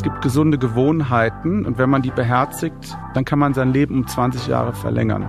[0.00, 4.06] Es gibt gesunde Gewohnheiten und wenn man die beherzigt, dann kann man sein Leben um
[4.06, 5.28] 20 Jahre verlängern.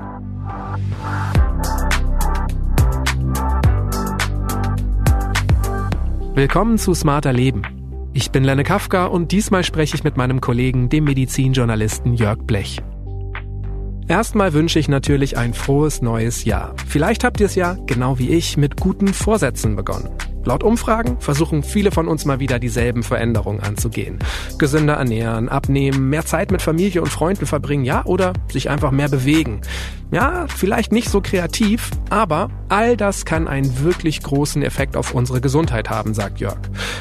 [6.36, 7.64] Willkommen zu Smarter Leben.
[8.14, 12.82] Ich bin Lenne Kafka und diesmal spreche ich mit meinem Kollegen, dem Medizinjournalisten Jörg Blech.
[14.08, 16.76] Erstmal wünsche ich natürlich ein frohes neues Jahr.
[16.88, 20.12] Vielleicht habt ihr es ja, genau wie ich, mit guten Vorsätzen begonnen.
[20.44, 24.20] Laut Umfragen versuchen viele von uns mal wieder dieselben Veränderungen anzugehen.
[24.58, 29.10] Gesünder ernähren, abnehmen, mehr Zeit mit Familie und Freunden verbringen, ja, oder sich einfach mehr
[29.10, 29.62] bewegen.
[30.12, 35.40] Ja, vielleicht nicht so kreativ, aber all das kann einen wirklich großen Effekt auf unsere
[35.40, 36.60] Gesundheit haben, sagt Jörg.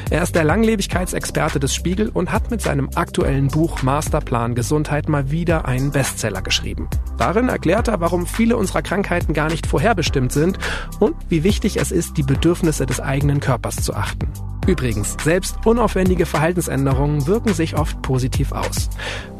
[0.09, 5.29] Er ist der Langlebigkeitsexperte des Spiegel und hat mit seinem aktuellen Buch Masterplan Gesundheit mal
[5.29, 6.89] wieder einen Bestseller geschrieben.
[7.17, 10.57] Darin erklärt er, warum viele unserer Krankheiten gar nicht vorherbestimmt sind
[10.99, 14.27] und wie wichtig es ist, die Bedürfnisse des eigenen Körpers zu achten.
[14.67, 18.89] Übrigens, selbst unaufwendige Verhaltensänderungen wirken sich oft positiv aus.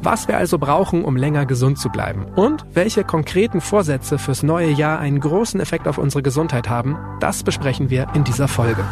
[0.02, 4.72] Was wir also brauchen, um länger gesund zu bleiben und welche konkreten Vorsätze fürs neue
[4.72, 8.84] Jahr einen großen Effekt auf unsere Gesundheit haben, das besprechen wir in dieser Folge.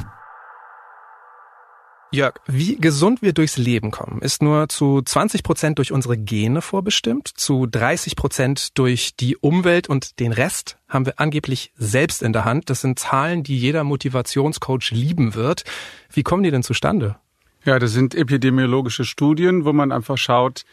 [2.12, 6.64] Jörg, wie gesund wir durchs Leben kommen, ist nur zu 20 Prozent durch unsere Gene
[6.64, 12.34] vorbestimmt, zu 30 Prozent durch die Umwelt und den Rest haben wir angeblich selbst in
[12.34, 12.72] der Hand.
[12.72, 15.66] Das sind Zahlen, die jeder Motivationscoach lieben wird.
[16.12, 17.18] Wie kommen die denn zustande?
[17.64, 20.64] Ja, das sind epidemiologische Studien, wo man einfach schaut,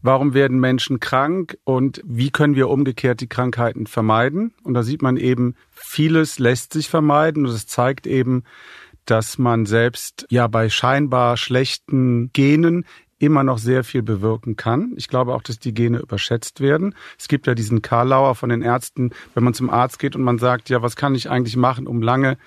[0.00, 4.54] warum werden Menschen krank und wie können wir umgekehrt die Krankheiten vermeiden.
[4.62, 8.44] Und da sieht man eben, vieles lässt sich vermeiden und es zeigt eben,
[9.10, 12.84] dass man selbst ja bei scheinbar schlechten Genen
[13.18, 14.92] immer noch sehr viel bewirken kann.
[14.96, 16.94] Ich glaube auch, dass die Gene überschätzt werden.
[17.18, 20.38] Es gibt ja diesen Karlauer von den Ärzten, wenn man zum Arzt geht und man
[20.38, 22.38] sagt, ja, was kann ich eigentlich machen, um lange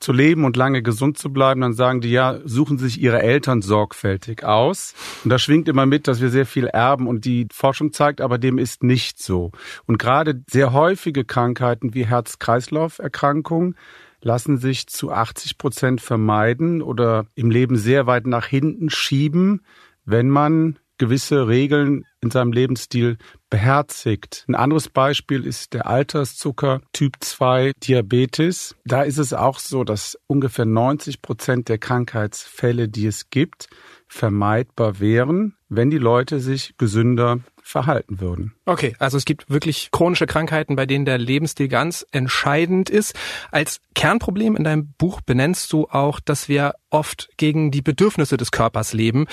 [0.00, 3.62] zu leben und lange gesund zu bleiben, dann sagen die, ja, suchen sich ihre Eltern
[3.62, 4.94] sorgfältig aus.
[5.24, 8.38] Und da schwingt immer mit, dass wir sehr viel erben und die Forschung zeigt, aber
[8.38, 9.50] dem ist nicht so.
[9.86, 13.74] Und gerade sehr häufige Krankheiten wie Herz-Kreislauf-Erkrankungen
[14.20, 19.62] lassen sich zu 80 Prozent vermeiden oder im Leben sehr weit nach hinten schieben,
[20.04, 23.18] wenn man gewisse Regeln in seinem Lebensstil
[23.50, 24.44] beherzigt.
[24.48, 28.74] Ein anderes Beispiel ist der Alterszucker Typ 2 Diabetes.
[28.84, 33.68] Da ist es auch so, dass ungefähr 90 Prozent der Krankheitsfälle, die es gibt,
[34.08, 38.54] vermeidbar wären, wenn die Leute sich gesünder verhalten würden.
[38.64, 43.14] Okay, also es gibt wirklich chronische Krankheiten, bei denen der Lebensstil ganz entscheidend ist.
[43.50, 48.50] Als Kernproblem in deinem Buch benennst du auch, dass wir oft gegen die Bedürfnisse des
[48.50, 49.26] Körpers leben.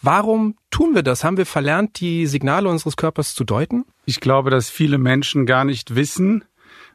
[0.00, 1.24] Warum tun wir das?
[1.24, 3.84] Haben wir verlernt, die Signale unseres Körpers zu deuten?
[4.04, 6.44] Ich glaube, dass viele Menschen gar nicht wissen,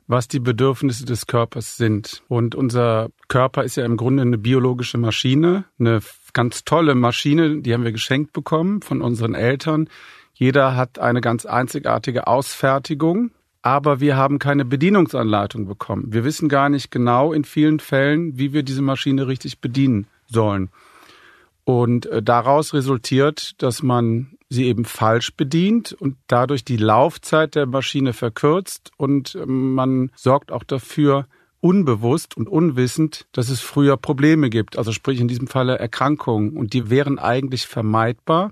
[0.08, 2.24] was die Bedürfnisse des Körpers sind.
[2.28, 6.02] Und unser Körper ist ja im Grunde eine biologische Maschine, eine
[6.38, 9.90] ganz tolle Maschine, die haben wir geschenkt bekommen von unseren Eltern.
[10.36, 13.32] Jeder hat eine ganz einzigartige Ausfertigung,
[13.64, 16.14] aber wir haben keine Bedienungsanleitung bekommen.
[16.14, 20.70] Wir wissen gar nicht genau in vielen Fällen, wie wir diese Maschine richtig bedienen sollen.
[21.64, 27.66] Und äh, daraus resultiert, dass man sie eben falsch bedient und dadurch die Laufzeit der
[27.66, 31.26] Maschine verkürzt und ähm, man sorgt auch dafür,
[31.60, 36.74] unbewusst und unwissend, dass es früher Probleme gibt, also sprich in diesem Falle Erkrankungen und
[36.74, 38.52] die wären eigentlich vermeidbar,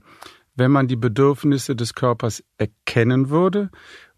[0.56, 3.70] wenn man die Bedürfnisse des Körpers erkennen würde,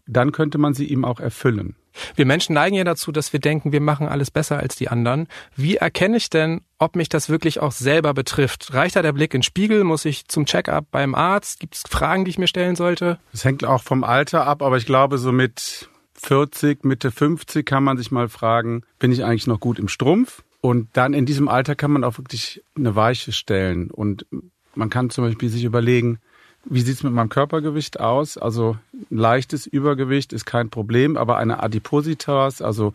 [0.06, 1.76] dann könnte man sie ihm auch erfüllen.
[2.14, 5.26] Wir Menschen neigen ja dazu, dass wir denken, wir machen alles besser als die anderen.
[5.56, 8.72] Wie erkenne ich denn, ob mich das wirklich auch selber betrifft?
[8.72, 9.84] Reicht da der Blick in den Spiegel?
[9.84, 11.58] Muss ich zum Check-up beim Arzt?
[11.58, 13.18] Gibt es Fragen, die ich mir stellen sollte?
[13.32, 15.88] Es hängt auch vom Alter ab, aber ich glaube, so mit
[16.20, 20.42] 40, Mitte 50 kann man sich mal fragen, bin ich eigentlich noch gut im Strumpf?
[20.60, 23.90] Und dann in diesem Alter kann man auch wirklich eine Weiche stellen.
[23.90, 24.26] Und
[24.74, 26.18] man kann zum Beispiel sich überlegen,
[26.64, 28.36] wie sieht's mit meinem Körpergewicht aus?
[28.36, 28.76] Also
[29.10, 32.92] ein leichtes Übergewicht ist kein Problem, aber eine Adipositas, also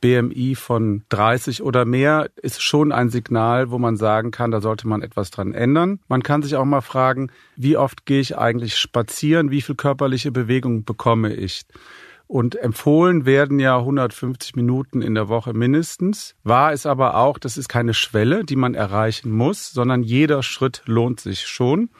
[0.00, 4.88] BMI von 30 oder mehr, ist schon ein Signal, wo man sagen kann, da sollte
[4.88, 6.00] man etwas dran ändern.
[6.08, 9.50] Man kann sich auch mal fragen, wie oft gehe ich eigentlich spazieren?
[9.50, 11.66] Wie viel körperliche Bewegung bekomme ich?
[12.30, 16.36] Und empfohlen werden ja 150 Minuten in der Woche mindestens.
[16.44, 20.82] Wahr ist aber auch, das ist keine Schwelle, die man erreichen muss, sondern jeder Schritt
[20.86, 21.90] lohnt sich schon.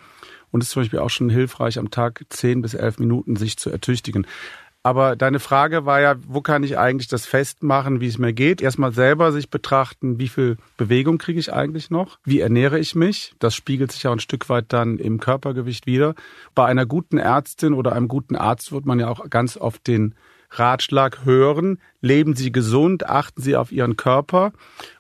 [0.53, 3.57] Und es ist zum Beispiel auch schon hilfreich, am Tag 10 bis 11 Minuten sich
[3.57, 4.25] zu ertüchtigen.
[4.83, 8.63] Aber deine Frage war ja, wo kann ich eigentlich das festmachen, wie es mir geht?
[8.63, 12.19] Erstmal selber sich betrachten, wie viel Bewegung kriege ich eigentlich noch?
[12.25, 13.35] Wie ernähre ich mich?
[13.41, 16.15] Das spiegelt sich ja ein Stück weit dann im Körpergewicht wieder.
[16.55, 20.15] Bei einer guten Ärztin oder einem guten Arzt wird man ja auch ganz oft den
[20.53, 24.53] Ratschlag hören, leben Sie gesund, achten Sie auf Ihren Körper.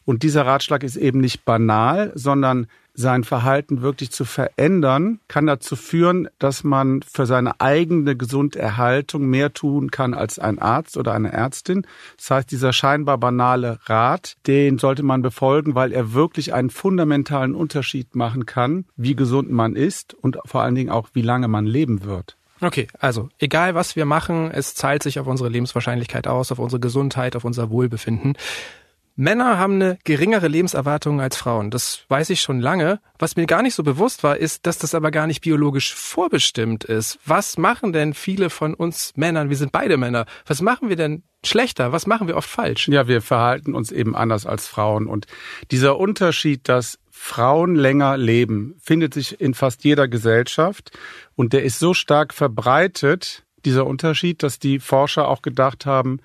[0.04, 2.66] Und dieser Ratschlag ist eben nicht banal, sondern
[3.00, 9.52] sein Verhalten wirklich zu verändern, kann dazu führen, dass man für seine eigene Gesunderhaltung mehr
[9.52, 11.86] tun kann als ein Arzt oder eine Ärztin.
[12.16, 17.54] Das heißt, dieser scheinbar banale Rat, den sollte man befolgen, weil er wirklich einen fundamentalen
[17.54, 21.66] Unterschied machen kann, wie gesund man ist und vor allen Dingen auch, wie lange man
[21.66, 22.36] leben wird.
[22.62, 26.78] Okay, also egal was wir machen, es zahlt sich auf unsere Lebenswahrscheinlichkeit aus, auf unsere
[26.78, 28.36] Gesundheit, auf unser Wohlbefinden.
[29.20, 31.70] Männer haben eine geringere Lebenserwartung als Frauen.
[31.70, 33.00] Das weiß ich schon lange.
[33.18, 36.84] Was mir gar nicht so bewusst war, ist, dass das aber gar nicht biologisch vorbestimmt
[36.84, 37.18] ist.
[37.26, 39.50] Was machen denn viele von uns Männern?
[39.50, 40.24] Wir sind beide Männer.
[40.46, 41.92] Was machen wir denn schlechter?
[41.92, 42.88] Was machen wir oft falsch?
[42.88, 45.06] Ja, wir verhalten uns eben anders als Frauen.
[45.06, 45.26] Und
[45.70, 50.98] dieser Unterschied, dass Frauen länger leben, findet sich in fast jeder Gesellschaft.
[51.36, 56.20] Und der ist so stark verbreitet, dieser Unterschied, dass die Forscher auch gedacht haben,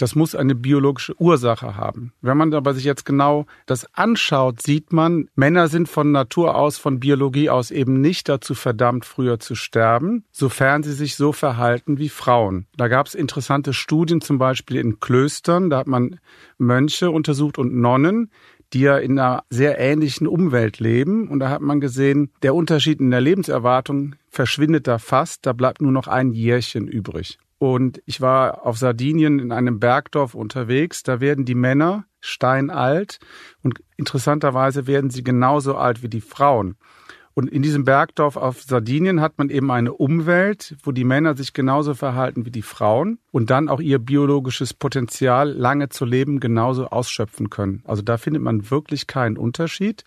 [0.00, 2.12] das muss eine biologische Ursache haben.
[2.22, 6.78] Wenn man aber sich jetzt genau das anschaut, sieht man, Männer sind von Natur aus,
[6.78, 11.98] von Biologie aus eben nicht dazu verdammt, früher zu sterben, sofern sie sich so verhalten
[11.98, 12.66] wie Frauen.
[12.76, 16.18] Da gab es interessante Studien, zum Beispiel in Klöstern, da hat man
[16.56, 18.30] Mönche untersucht und Nonnen,
[18.72, 21.28] die ja in einer sehr ähnlichen Umwelt leben.
[21.28, 25.82] Und da hat man gesehen, der Unterschied in der Lebenserwartung verschwindet da fast, da bleibt
[25.82, 27.38] nur noch ein Jährchen übrig.
[27.60, 31.02] Und ich war auf Sardinien in einem Bergdorf unterwegs.
[31.02, 33.18] Da werden die Männer steinalt
[33.62, 36.76] und interessanterweise werden sie genauso alt wie die Frauen.
[37.34, 41.52] Und in diesem Bergdorf auf Sardinien hat man eben eine Umwelt, wo die Männer sich
[41.52, 46.86] genauso verhalten wie die Frauen und dann auch ihr biologisches Potenzial, lange zu leben, genauso
[46.86, 47.82] ausschöpfen können.
[47.84, 50.04] Also da findet man wirklich keinen Unterschied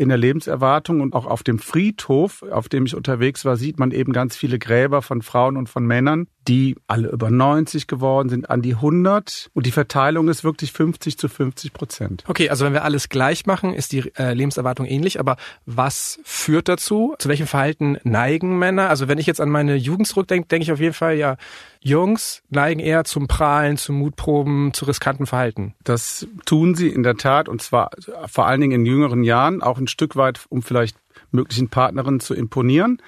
[0.00, 3.90] in der Lebenserwartung und auch auf dem Friedhof, auf dem ich unterwegs war, sieht man
[3.90, 8.48] eben ganz viele Gräber von Frauen und von Männern, die alle über 90 geworden sind,
[8.48, 12.24] an die 100 und die Verteilung ist wirklich 50 zu 50 Prozent.
[12.26, 15.36] Okay, also wenn wir alles gleich machen, ist die äh, Lebenserwartung ähnlich, aber
[15.66, 17.14] was führt dazu?
[17.18, 18.88] Zu welchem Verhalten neigen Männer?
[18.88, 21.36] Also wenn ich jetzt an meine Jugend zurückdenke, denke ich auf jeden Fall, ja,
[21.82, 25.74] Jungs neigen eher zum Prahlen, zu Mutproben, zu riskanten Verhalten.
[25.82, 27.90] Das tun sie in der Tat und zwar
[28.26, 30.96] vor allen Dingen in jüngeren Jahren, auch ein Stück weit, um vielleicht
[31.30, 33.00] möglichen Partnerinnen zu imponieren.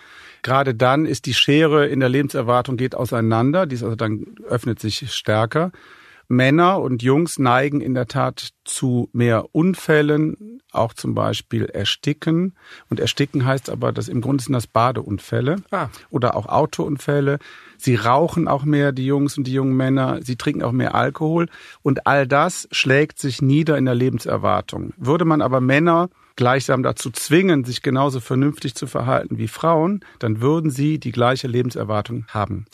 [0.42, 4.80] Gerade dann ist die Schere in der Lebenserwartung geht auseinander, die ist also dann öffnet
[4.80, 5.70] sich stärker.
[6.28, 12.54] Männer und Jungs neigen in der Tat zu mehr Unfällen, auch zum Beispiel Ersticken.
[12.88, 15.88] Und Ersticken heißt aber, dass im Grunde sind das Badeunfälle ah.
[16.10, 17.38] oder auch Autounfälle.
[17.82, 20.20] Sie rauchen auch mehr, die Jungs und die jungen Männer.
[20.23, 21.49] Sie trinken auch mehr Alkohol.
[21.82, 24.93] Und all das schlägt sich nieder in der Lebenserwartung.
[24.96, 30.40] Würde man aber Männer gleichsam dazu zwingen, sich genauso vernünftig zu verhalten wie Frauen, dann
[30.40, 32.67] würden sie die gleiche Lebenserwartung haben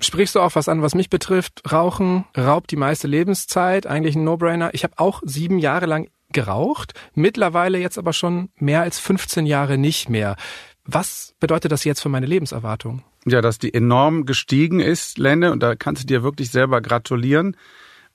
[0.00, 1.62] sprichst du auch was an, was mich betrifft.
[1.72, 4.72] Rauchen raubt die meiste Lebenszeit, eigentlich ein No-Brainer.
[4.72, 9.78] Ich habe auch sieben Jahre lang geraucht, mittlerweile jetzt aber schon mehr als 15 Jahre
[9.78, 10.36] nicht mehr.
[10.84, 13.02] Was bedeutet das jetzt für meine Lebenserwartung?
[13.26, 17.56] Ja, dass die enorm gestiegen ist, Lenne, und da kannst du dir wirklich selber gratulieren.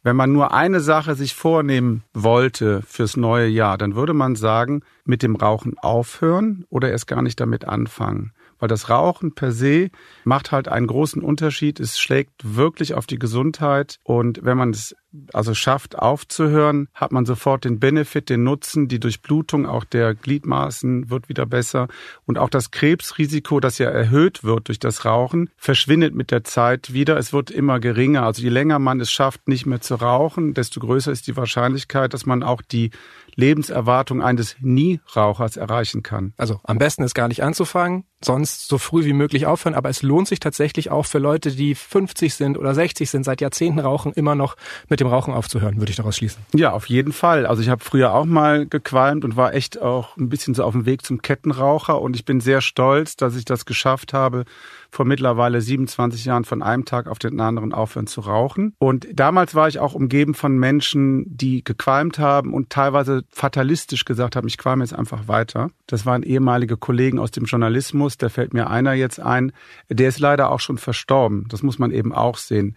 [0.01, 4.81] Wenn man nur eine Sache sich vornehmen wollte fürs neue Jahr, dann würde man sagen,
[5.05, 8.33] mit dem Rauchen aufhören oder erst gar nicht damit anfangen
[8.63, 9.89] weil das Rauchen per se
[10.23, 11.81] macht halt einen großen Unterschied.
[11.81, 14.95] Es schlägt wirklich auf die Gesundheit und wenn man es
[15.31, 21.09] also schafft aufzuhören, hat man sofort den Benefit, den Nutzen, die Durchblutung auch der Gliedmaßen
[21.09, 21.87] wird wieder besser
[22.26, 26.94] und auch das Krebsrisiko, das ja erhöht wird durch das Rauchen, verschwindet mit der Zeit
[26.94, 27.18] wieder.
[27.18, 28.23] Es wird immer geringer.
[28.23, 32.14] Also je länger man es schafft, nicht mehr zu rauchen, desto größer ist die Wahrscheinlichkeit,
[32.14, 32.92] dass man auch die
[33.35, 36.33] Lebenserwartung eines Nie-Rauchers erreichen kann.
[36.37, 39.76] Also am besten ist gar nicht anzufangen, sonst so früh wie möglich aufhören.
[39.76, 43.42] Aber es lohnt sich tatsächlich auch für Leute, die 50 sind oder 60 sind, seit
[43.42, 44.56] Jahrzehnten rauchen, immer noch
[44.87, 46.44] mit dem Rauchen aufzuhören, würde ich daraus schließen.
[46.54, 47.45] Ja, auf jeden Fall.
[47.45, 50.74] Also ich habe früher auch mal gequalmt und war echt auch ein bisschen so auf
[50.74, 52.02] dem Weg zum Kettenraucher.
[52.02, 54.45] Und ich bin sehr stolz, dass ich das geschafft habe,
[54.90, 58.74] vor mittlerweile 27 Jahren von einem Tag auf den anderen aufhören zu rauchen.
[58.78, 64.36] Und damals war ich auch umgeben von Menschen, die gequalmt haben und teilweise fatalistisch gesagt
[64.36, 65.72] haben, ich qualme jetzt einfach weiter.
[65.88, 69.52] Das waren ehemalige Kollegen aus dem Journalismus, da fällt mir einer jetzt ein,
[69.90, 71.48] der ist leider auch schon verstorben.
[71.50, 72.76] Das muss man eben auch sehen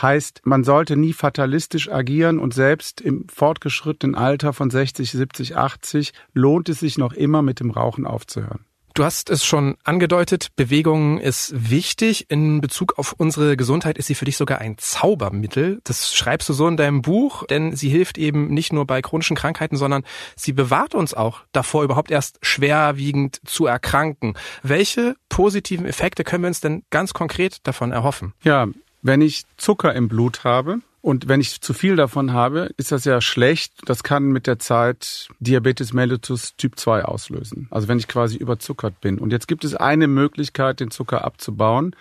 [0.00, 6.12] heißt, man sollte nie fatalistisch agieren und selbst im fortgeschrittenen Alter von 60, 70, 80
[6.32, 8.64] lohnt es sich noch immer mit dem Rauchen aufzuhören.
[8.96, 12.30] Du hast es schon angedeutet, Bewegung ist wichtig.
[12.30, 15.80] In Bezug auf unsere Gesundheit ist sie für dich sogar ein Zaubermittel.
[15.82, 19.36] Das schreibst du so in deinem Buch, denn sie hilft eben nicht nur bei chronischen
[19.36, 20.04] Krankheiten, sondern
[20.36, 24.34] sie bewahrt uns auch davor, überhaupt erst schwerwiegend zu erkranken.
[24.62, 28.32] Welche positiven Effekte können wir uns denn ganz konkret davon erhoffen?
[28.44, 28.68] Ja,
[29.04, 33.04] wenn ich Zucker im Blut habe, Und wenn ich zu viel davon habe, ist das
[33.04, 33.74] ja schlecht.
[33.84, 37.68] Das kann mit der Zeit Diabetes mellitus Typ 2 auslösen.
[37.70, 39.18] Also wenn ich quasi überzuckert bin.
[39.18, 41.94] Und jetzt gibt es eine Möglichkeit, den Zucker abzubauen.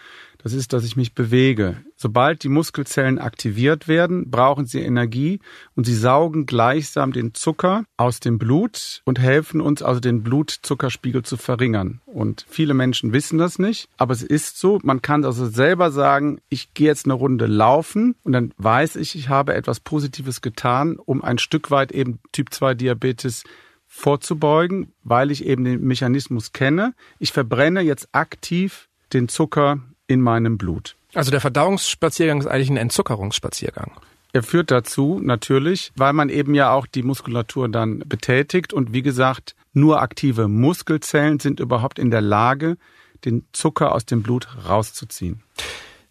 [0.43, 1.77] Das ist, dass ich mich bewege.
[1.95, 5.39] Sobald die Muskelzellen aktiviert werden, brauchen sie Energie
[5.73, 11.23] und sie saugen gleichsam den Zucker aus dem Blut und helfen uns also den Blutzuckerspiegel
[11.23, 12.01] zu verringern.
[12.05, 14.79] Und viele Menschen wissen das nicht, aber es ist so.
[14.83, 19.15] Man kann also selber sagen, ich gehe jetzt eine Runde laufen und dann weiß ich,
[19.15, 23.45] ich habe etwas Positives getan, um ein Stück weit eben Typ 2 Diabetes
[23.87, 26.95] vorzubeugen, weil ich eben den Mechanismus kenne.
[27.19, 30.95] Ich verbrenne jetzt aktiv den Zucker in meinem Blut.
[31.13, 33.91] Also der Verdauungsspaziergang ist eigentlich ein Entzuckerungsspaziergang.
[34.35, 39.03] Er führt dazu natürlich, weil man eben ja auch die Muskulatur dann betätigt und wie
[39.03, 42.77] gesagt, nur aktive Muskelzellen sind überhaupt in der Lage,
[43.25, 45.43] den Zucker aus dem Blut rauszuziehen.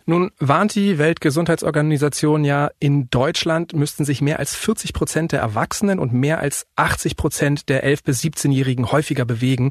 [0.04, 5.98] Nun warnt die Weltgesundheitsorganisation ja, in Deutschland müssten sich mehr als 40 Prozent der Erwachsenen
[5.98, 9.70] und mehr als 80 Prozent der 11- bis 17-Jährigen häufiger bewegen.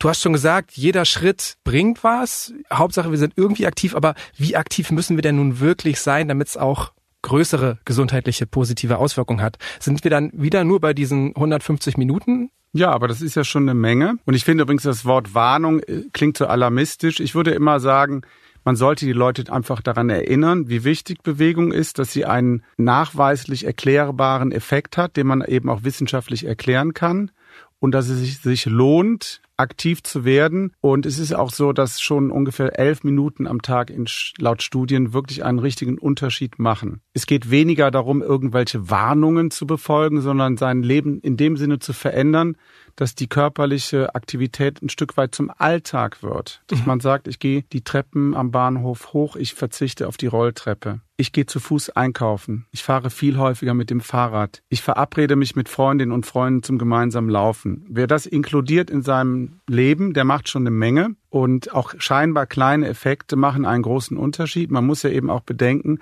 [0.00, 2.52] Du hast schon gesagt, jeder Schritt bringt was.
[2.72, 6.48] Hauptsache, wir sind irgendwie aktiv, aber wie aktiv müssen wir denn nun wirklich sein, damit
[6.48, 9.58] es auch größere gesundheitliche positive Auswirkungen hat?
[9.80, 12.50] Sind wir dann wieder nur bei diesen 150 Minuten?
[12.72, 14.18] Ja, aber das ist ja schon eine Menge.
[14.24, 17.18] Und ich finde übrigens, das Wort Warnung äh, klingt so alarmistisch.
[17.18, 18.22] Ich würde immer sagen,
[18.64, 23.64] man sollte die Leute einfach daran erinnern, wie wichtig Bewegung ist, dass sie einen nachweislich
[23.64, 27.32] erklärbaren Effekt hat, den man eben auch wissenschaftlich erklären kann
[27.80, 30.72] und dass es sich, sich lohnt, aktiv zu werden.
[30.80, 34.06] Und es ist auch so, dass schon ungefähr elf Minuten am Tag in,
[34.38, 37.00] laut Studien wirklich einen richtigen Unterschied machen.
[37.12, 41.92] Es geht weniger darum, irgendwelche Warnungen zu befolgen, sondern sein Leben in dem Sinne zu
[41.92, 42.56] verändern,
[42.98, 46.62] dass die körperliche Aktivität ein Stück weit zum Alltag wird.
[46.66, 46.86] Dass mhm.
[46.86, 51.00] man sagt, ich gehe die Treppen am Bahnhof hoch, ich verzichte auf die Rolltreppe.
[51.16, 52.66] Ich gehe zu Fuß einkaufen.
[52.72, 54.62] Ich fahre viel häufiger mit dem Fahrrad.
[54.68, 57.84] Ich verabrede mich mit Freundinnen und Freunden zum gemeinsamen Laufen.
[57.88, 61.14] Wer das inkludiert in seinem Leben, der macht schon eine Menge.
[61.30, 64.70] Und auch scheinbar kleine Effekte machen einen großen Unterschied.
[64.70, 65.98] Man muss ja eben auch bedenken,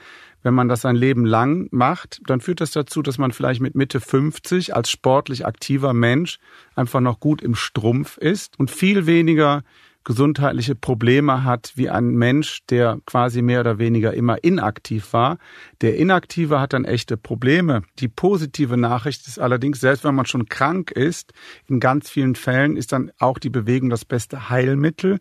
[0.46, 3.74] wenn man das ein Leben lang macht, dann führt das dazu, dass man vielleicht mit
[3.74, 6.38] Mitte 50 als sportlich aktiver Mensch
[6.76, 9.64] einfach noch gut im Strumpf ist und viel weniger
[10.04, 15.38] gesundheitliche Probleme hat wie ein Mensch, der quasi mehr oder weniger immer inaktiv war.
[15.80, 17.82] Der Inaktive hat dann echte Probleme.
[17.98, 21.32] Die positive Nachricht ist allerdings, selbst wenn man schon krank ist,
[21.66, 25.18] in ganz vielen Fällen ist dann auch die Bewegung das beste Heilmittel,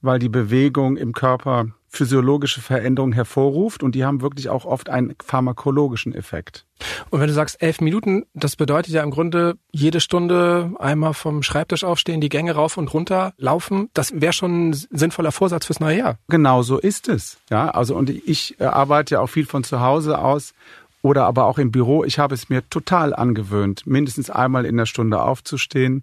[0.00, 5.14] weil die Bewegung im Körper physiologische Veränderungen hervorruft und die haben wirklich auch oft einen
[5.22, 6.64] pharmakologischen Effekt.
[7.10, 11.42] Und wenn du sagst elf Minuten, das bedeutet ja im Grunde jede Stunde einmal vom
[11.42, 13.90] Schreibtisch aufstehen, die Gänge rauf und runter laufen.
[13.92, 16.18] Das wäre schon ein sinnvoller Vorsatz fürs neue Jahr.
[16.28, 17.36] Genau so ist es.
[17.50, 20.54] Ja, also und ich äh, arbeite ja auch viel von zu Hause aus
[21.02, 22.02] oder aber auch im Büro.
[22.04, 26.02] Ich habe es mir total angewöhnt, mindestens einmal in der Stunde aufzustehen.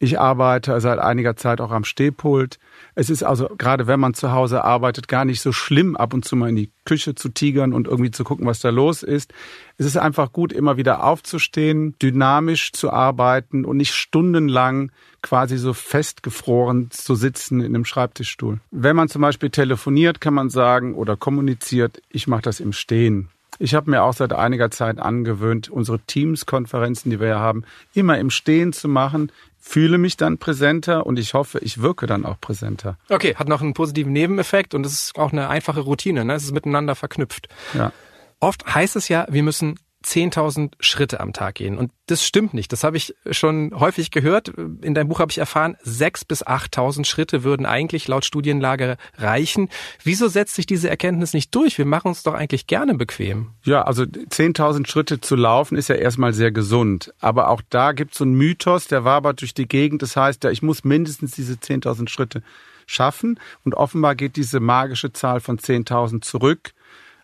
[0.00, 2.60] Ich arbeite seit einiger Zeit auch am Stehpult.
[2.94, 6.24] Es ist also, gerade wenn man zu Hause arbeitet, gar nicht so schlimm, ab und
[6.24, 9.34] zu mal in die Küche zu tigern und irgendwie zu gucken, was da los ist.
[9.76, 15.72] Es ist einfach gut, immer wieder aufzustehen, dynamisch zu arbeiten und nicht stundenlang quasi so
[15.72, 18.60] festgefroren zu sitzen in einem Schreibtischstuhl.
[18.70, 23.30] Wenn man zum Beispiel telefoniert, kann man sagen oder kommuniziert, ich mache das im Stehen.
[23.60, 28.16] Ich habe mir auch seit einiger Zeit angewöhnt, unsere Teams-Konferenzen, die wir ja haben, immer
[28.18, 32.40] im Stehen zu machen fühle mich dann präsenter und ich hoffe, ich wirke dann auch
[32.40, 32.96] präsenter.
[33.08, 36.34] Okay, hat noch einen positiven Nebeneffekt und es ist auch eine einfache Routine, ne?
[36.34, 37.48] Es ist miteinander verknüpft.
[37.74, 37.92] Ja.
[38.40, 41.76] Oft heißt es ja, wir müssen 10.000 Schritte am Tag gehen.
[41.76, 42.72] Und das stimmt nicht.
[42.72, 44.48] Das habe ich schon häufig gehört.
[44.48, 49.68] In deinem Buch habe ich erfahren, 6.000 bis 8.000 Schritte würden eigentlich laut Studienlage reichen.
[50.04, 51.78] Wieso setzt sich diese Erkenntnis nicht durch?
[51.78, 53.50] Wir machen uns doch eigentlich gerne bequem.
[53.64, 57.12] Ja, also 10.000 Schritte zu laufen ist ja erstmal sehr gesund.
[57.18, 60.02] Aber auch da gibt es so einen Mythos, der wabert durch die Gegend.
[60.02, 62.42] Das heißt ja, ich muss mindestens diese 10.000 Schritte
[62.86, 63.40] schaffen.
[63.64, 66.72] Und offenbar geht diese magische Zahl von 10.000 zurück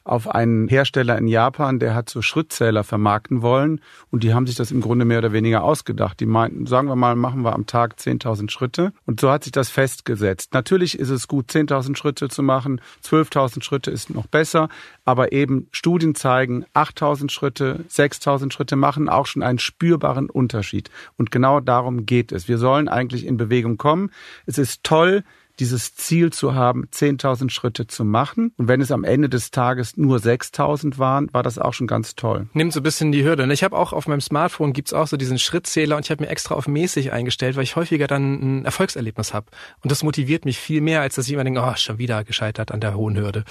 [0.05, 3.81] auf einen Hersteller in Japan, der hat so Schrittzähler vermarkten wollen
[4.11, 6.21] und die haben sich das im Grunde mehr oder weniger ausgedacht.
[6.21, 9.53] Die meinten, sagen wir mal, machen wir am Tag 10.000 Schritte und so hat sich
[9.53, 10.53] das festgesetzt.
[10.53, 14.69] Natürlich ist es gut, 10.000 Schritte zu machen, 12.000 Schritte ist noch besser,
[15.07, 21.31] aber eben Studien zeigen, 8.000 Schritte, 6.000 Schritte machen auch schon einen spürbaren Unterschied und
[21.31, 22.47] genau darum geht es.
[22.47, 24.11] Wir sollen eigentlich in Bewegung kommen.
[24.45, 25.25] Es ist toll,
[25.61, 28.53] dieses Ziel zu haben, 10.000 Schritte zu machen.
[28.57, 32.15] Und wenn es am Ende des Tages nur 6.000 waren, war das auch schon ganz
[32.15, 32.49] toll.
[32.53, 33.51] Nimmt so ein bisschen die Hürde.
[33.53, 36.31] Ich habe auch auf meinem Smartphone gibt's auch so diesen Schrittzähler und ich habe mir
[36.31, 39.47] extra auf mäßig eingestellt, weil ich häufiger dann ein Erfolgserlebnis habe.
[39.83, 42.73] Und das motiviert mich viel mehr, als dass ich immer denke, oh, schon wieder gescheitert
[42.73, 43.45] an der hohen Hürde.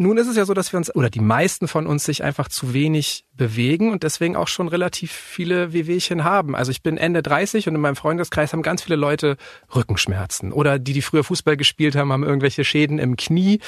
[0.00, 2.46] Nun ist es ja so, dass wir uns, oder die meisten von uns sich einfach
[2.46, 6.54] zu wenig bewegen und deswegen auch schon relativ viele Wehwehchen haben.
[6.54, 9.36] Also ich bin Ende 30 und in meinem Freundeskreis haben ganz viele Leute
[9.74, 13.58] Rückenschmerzen oder die, die früher Fußball gespielt haben, haben irgendwelche Schäden im Knie.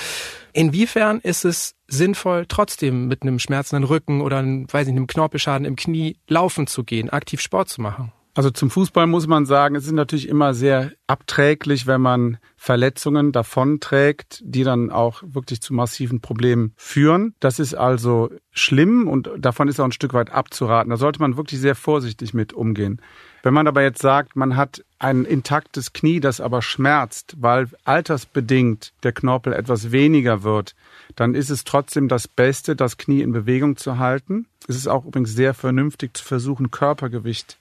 [0.52, 5.64] Inwiefern ist es sinnvoll, trotzdem mit einem schmerzenden Rücken oder einem, weiß ich, einem Knorpelschaden
[5.64, 8.12] im Knie laufen zu gehen, aktiv Sport zu machen?
[8.34, 13.32] Also zum Fußball muss man sagen, es ist natürlich immer sehr abträglich, wenn man Verletzungen
[13.32, 17.34] davonträgt, die dann auch wirklich zu massiven Problemen führen.
[17.40, 20.90] Das ist also schlimm und davon ist auch ein Stück weit abzuraten.
[20.90, 23.00] Da sollte man wirklich sehr vorsichtig mit umgehen.
[23.42, 28.92] Wenn man aber jetzt sagt, man hat ein intaktes Knie, das aber schmerzt, weil altersbedingt
[29.02, 30.76] der Knorpel etwas weniger wird,
[31.16, 34.46] dann ist es trotzdem das Beste, das Knie in Bewegung zu halten.
[34.68, 37.58] Es ist auch übrigens sehr vernünftig zu versuchen, Körpergewicht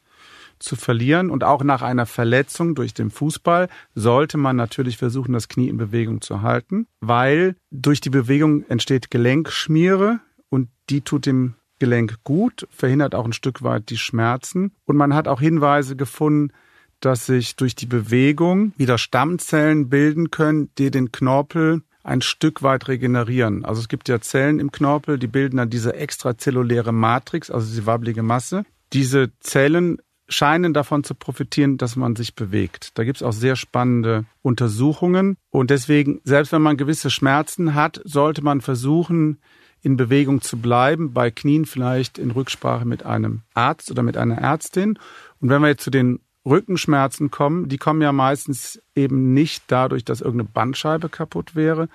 [0.60, 1.30] zu verlieren.
[1.30, 5.78] Und auch nach einer Verletzung durch den Fußball sollte man natürlich versuchen, das Knie in
[5.78, 12.68] Bewegung zu halten, weil durch die Bewegung entsteht Gelenkschmiere und die tut dem Gelenk gut,
[12.70, 14.74] verhindert auch ein Stück weit die Schmerzen.
[14.86, 16.52] Und man hat auch Hinweise gefunden,
[17.00, 22.88] dass sich durch die Bewegung wieder Stammzellen bilden können, die den Knorpel ein Stück weit
[22.88, 23.66] regenerieren.
[23.66, 27.86] Also es gibt ja Zellen im Knorpel, die bilden dann diese extrazelluläre Matrix, also die
[27.86, 28.66] wabbelige Masse.
[28.94, 30.00] Diese Zellen
[30.30, 32.98] scheinen davon zu profitieren, dass man sich bewegt.
[32.98, 35.36] Da gibt es auch sehr spannende Untersuchungen.
[35.50, 39.40] Und deswegen, selbst wenn man gewisse Schmerzen hat, sollte man versuchen,
[39.82, 44.38] in Bewegung zu bleiben, bei Knien vielleicht in Rücksprache mit einem Arzt oder mit einer
[44.38, 45.00] Ärztin.
[45.40, 50.04] Und wenn wir jetzt zu den Rückenschmerzen kommen, die kommen ja meistens eben nicht dadurch,
[50.04, 51.90] dass irgendeine Bandscheibe kaputt wäre,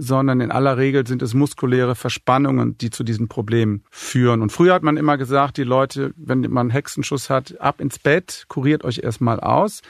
[0.00, 4.40] sondern in aller Regel sind es muskuläre Verspannungen, die zu diesen Problemen führen.
[4.40, 7.98] Und früher hat man immer gesagt, die Leute, wenn man einen Hexenschuss hat, ab ins
[7.98, 9.82] Bett, kuriert euch erstmal aus.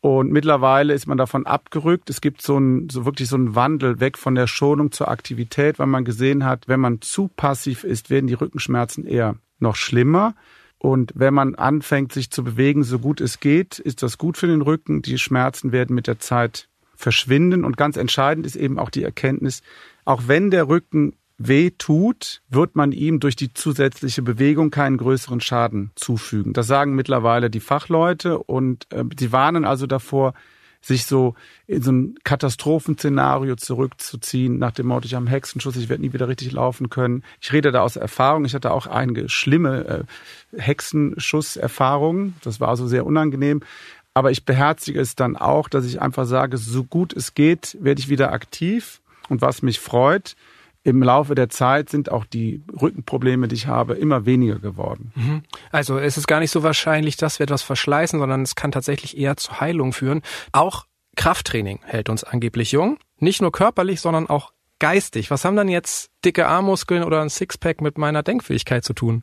[0.00, 2.08] Und mittlerweile ist man davon abgerückt.
[2.08, 5.80] Es gibt so, ein, so wirklich so einen Wandel weg von der Schonung zur Aktivität,
[5.80, 10.34] weil man gesehen hat, wenn man zu passiv ist, werden die Rückenschmerzen eher noch schlimmer.
[10.78, 14.46] Und wenn man anfängt, sich zu bewegen, so gut es geht, ist das gut für
[14.46, 15.02] den Rücken.
[15.02, 16.69] Die Schmerzen werden mit der Zeit
[17.00, 17.64] verschwinden.
[17.64, 19.62] Und ganz entscheidend ist eben auch die Erkenntnis,
[20.04, 25.40] auch wenn der Rücken weh tut, wird man ihm durch die zusätzliche Bewegung keinen größeren
[25.40, 26.52] Schaden zufügen.
[26.52, 30.34] Das sagen mittlerweile die Fachleute und äh, sie warnen also davor,
[30.82, 31.34] sich so
[31.66, 36.12] in so ein Katastrophenszenario zurückzuziehen, nach dem Motto, ich habe einen Hexenschuss, ich werde nie
[36.12, 37.22] wieder richtig laufen können.
[37.40, 38.44] Ich rede da aus Erfahrung.
[38.44, 40.06] Ich hatte auch einige schlimme
[40.54, 42.34] äh, Hexenschusserfahrungen.
[42.42, 43.60] Das war also sehr unangenehm.
[44.14, 48.00] Aber ich beherzige es dann auch, dass ich einfach sage, so gut es geht, werde
[48.00, 49.00] ich wieder aktiv.
[49.28, 50.34] Und was mich freut,
[50.82, 55.12] im Laufe der Zeit sind auch die Rückenprobleme, die ich habe, immer weniger geworden.
[55.14, 55.42] Mhm.
[55.70, 59.16] Also es ist gar nicht so wahrscheinlich, dass wir etwas verschleißen, sondern es kann tatsächlich
[59.16, 60.22] eher zur Heilung führen.
[60.52, 62.98] Auch Krafttraining hält uns angeblich jung.
[63.18, 65.30] Nicht nur körperlich, sondern auch geistig.
[65.30, 69.22] Was haben dann jetzt dicke Armmuskeln oder ein Sixpack mit meiner Denkfähigkeit zu tun?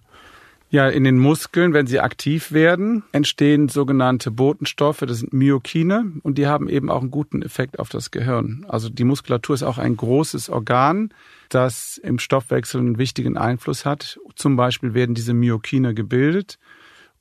[0.69, 6.37] Ja, in den Muskeln, wenn sie aktiv werden, entstehen sogenannte Botenstoffe, das sind Myokine, und
[6.37, 8.65] die haben eben auch einen guten Effekt auf das Gehirn.
[8.67, 11.13] Also die Muskulatur ist auch ein großes Organ,
[11.47, 14.19] das im Stoffwechsel einen wichtigen Einfluss hat.
[14.35, 16.59] Zum Beispiel werden diese Myokine gebildet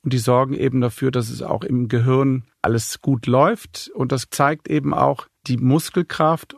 [0.03, 3.89] und die sorgen eben dafür, dass es auch im Gehirn alles gut läuft.
[3.93, 6.57] Und das zeigt eben auch die Muskelkraft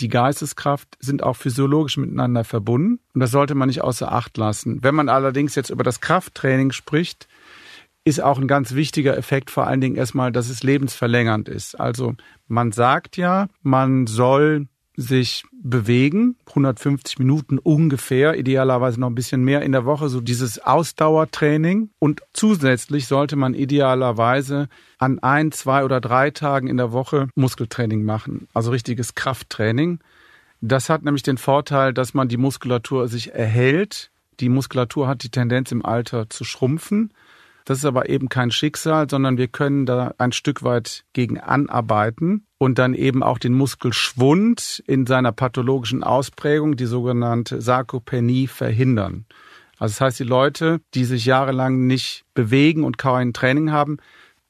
[0.00, 3.00] die Geisteskraft sind auch physiologisch miteinander verbunden.
[3.14, 4.82] Und das sollte man nicht außer Acht lassen.
[4.82, 7.28] Wenn man allerdings jetzt über das Krafttraining spricht,
[8.04, 11.78] ist auch ein ganz wichtiger Effekt vor allen Dingen erstmal, dass es lebensverlängernd ist.
[11.78, 12.14] Also
[12.48, 19.62] man sagt ja, man soll sich bewegen, 150 Minuten ungefähr, idealerweise noch ein bisschen mehr
[19.62, 21.90] in der Woche, so dieses Ausdauertraining.
[21.98, 28.04] Und zusätzlich sollte man idealerweise an ein, zwei oder drei Tagen in der Woche Muskeltraining
[28.04, 30.00] machen, also richtiges Krafttraining.
[30.60, 34.10] Das hat nämlich den Vorteil, dass man die Muskulatur sich erhält.
[34.40, 37.14] Die Muskulatur hat die Tendenz im Alter zu schrumpfen.
[37.64, 42.44] Das ist aber eben kein Schicksal, sondern wir können da ein Stück weit gegen anarbeiten
[42.60, 49.24] und dann eben auch den Muskelschwund in seiner pathologischen Ausprägung, die sogenannte Sarkopenie, verhindern.
[49.78, 53.96] Also das heißt, die Leute, die sich jahrelang nicht bewegen und kaum ein Training haben,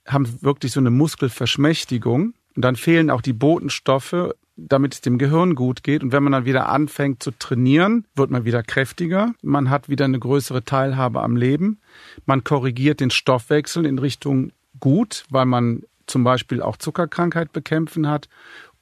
[0.08, 2.34] haben wirklich so eine Muskelverschmächtigung.
[2.56, 6.02] Und dann fehlen auch die Botenstoffe, damit es dem Gehirn gut geht.
[6.02, 9.34] Und wenn man dann wieder anfängt zu trainieren, wird man wieder kräftiger.
[9.40, 11.78] Man hat wieder eine größere Teilhabe am Leben.
[12.26, 18.28] Man korrigiert den Stoffwechsel in Richtung gut, weil man zum Beispiel auch Zuckerkrankheit bekämpfen hat.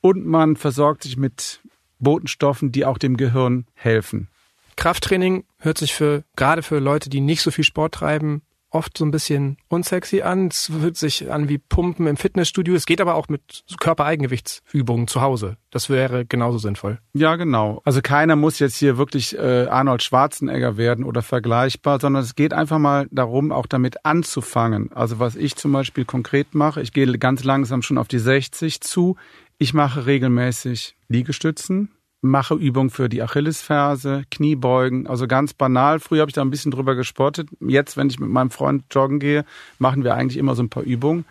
[0.01, 1.61] Und man versorgt sich mit
[1.99, 4.29] Botenstoffen, die auch dem Gehirn helfen.
[4.77, 9.05] Krafttraining hört sich für, gerade für Leute, die nicht so viel Sport treiben, oft so
[9.05, 10.49] ein bisschen unsexy an.
[10.49, 12.75] Es fühlt sich an wie Pumpen im Fitnessstudio.
[12.75, 15.57] Es geht aber auch mit Körpereigengewichtsübungen zu Hause.
[15.71, 16.99] Das wäre genauso sinnvoll.
[17.15, 17.81] Ja, genau.
[17.85, 22.53] Also keiner muss jetzt hier wirklich äh, Arnold Schwarzenegger werden oder vergleichbar, sondern es geht
[22.53, 24.93] einfach mal darum, auch damit anzufangen.
[24.93, 28.81] Also was ich zum Beispiel konkret mache, ich gehe ganz langsam schon auf die 60
[28.81, 29.17] zu.
[29.59, 36.01] Ich mache regelmäßig Liegestützen, mache Übungen für die Achillesferse, Kniebeugen, also ganz banal.
[36.01, 37.49] Früher habe ich da ein bisschen drüber gesportet.
[37.61, 39.45] Jetzt, wenn ich mit meinem Freund joggen gehe,
[39.79, 41.25] machen wir eigentlich immer so ein paar Übungen.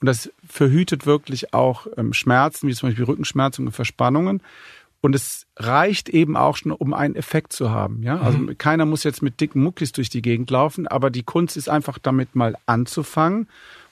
[0.00, 4.42] Und das verhütet wirklich auch ähm, Schmerzen, wie zum Beispiel Rückenschmerzen und Verspannungen.
[5.00, 8.02] Und es reicht eben auch schon, um einen Effekt zu haben.
[8.02, 8.58] Ja, also mhm.
[8.58, 11.98] keiner muss jetzt mit dicken Muckis durch die Gegend laufen, aber die Kunst ist einfach
[11.98, 13.48] damit mal anzufangen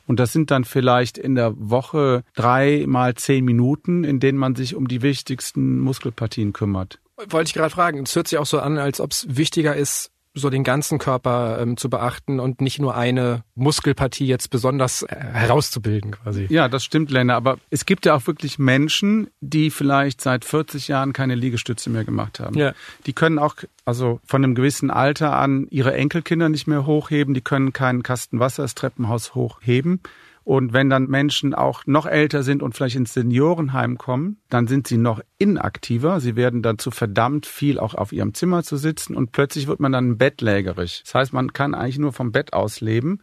[0.07, 4.55] und das sind dann vielleicht in der Woche drei mal zehn Minuten, in denen man
[4.55, 7.01] sich um die wichtigsten Muskelpartien kümmert.
[7.29, 8.03] Wollte ich gerade fragen.
[8.03, 11.59] Es hört sich auch so an, als ob es wichtiger ist, so den ganzen Körper
[11.61, 16.47] ähm, zu beachten und nicht nur eine Muskelpartie jetzt besonders äh, herauszubilden quasi.
[16.49, 17.37] Ja, das stimmt, Lena.
[17.37, 22.05] Aber es gibt ja auch wirklich Menschen, die vielleicht seit 40 Jahren keine Liegestütze mehr
[22.05, 22.57] gemacht haben.
[22.57, 22.73] Ja.
[23.07, 27.35] Die können auch, also von einem gewissen Alter an, ihre Enkelkinder nicht mehr hochheben.
[27.35, 30.01] Die können keinen Kasten Wasser, das Treppenhaus hochheben.
[30.45, 34.89] Und wenn dann Menschen auch noch älter sind und vielleicht ins Seniorenheim kommen, dann sind
[34.89, 36.21] sie noch inaktiver.
[36.21, 39.93] Sie werden dazu verdammt viel auch auf ihrem Zimmer zu sitzen und plötzlich wird man
[39.93, 41.03] dann bettlägerig.
[41.05, 43.21] Das heißt, man kann eigentlich nur vom Bett aus leben.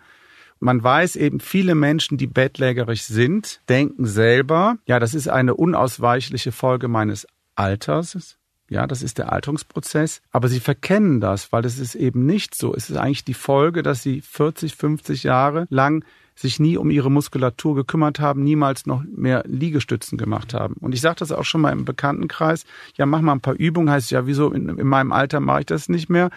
[0.61, 6.51] Man weiß eben, viele Menschen, die bettlägerig sind, denken selber, ja, das ist eine unausweichliche
[6.51, 8.37] Folge meines Alters.
[8.69, 10.21] Ja, das ist der Alterungsprozess.
[10.31, 12.75] Aber sie verkennen das, weil es ist eben nicht so.
[12.75, 16.05] Es ist eigentlich die Folge, dass sie 40, 50 Jahre lang
[16.39, 20.75] sich nie um ihre Muskulatur gekümmert haben, niemals noch mehr Liegestützen gemacht haben.
[20.79, 23.89] Und ich sage das auch schon mal im Bekanntenkreis, ja, mach mal ein paar Übungen,
[23.89, 26.29] heißt ja, wieso in, in meinem Alter mache ich das nicht mehr?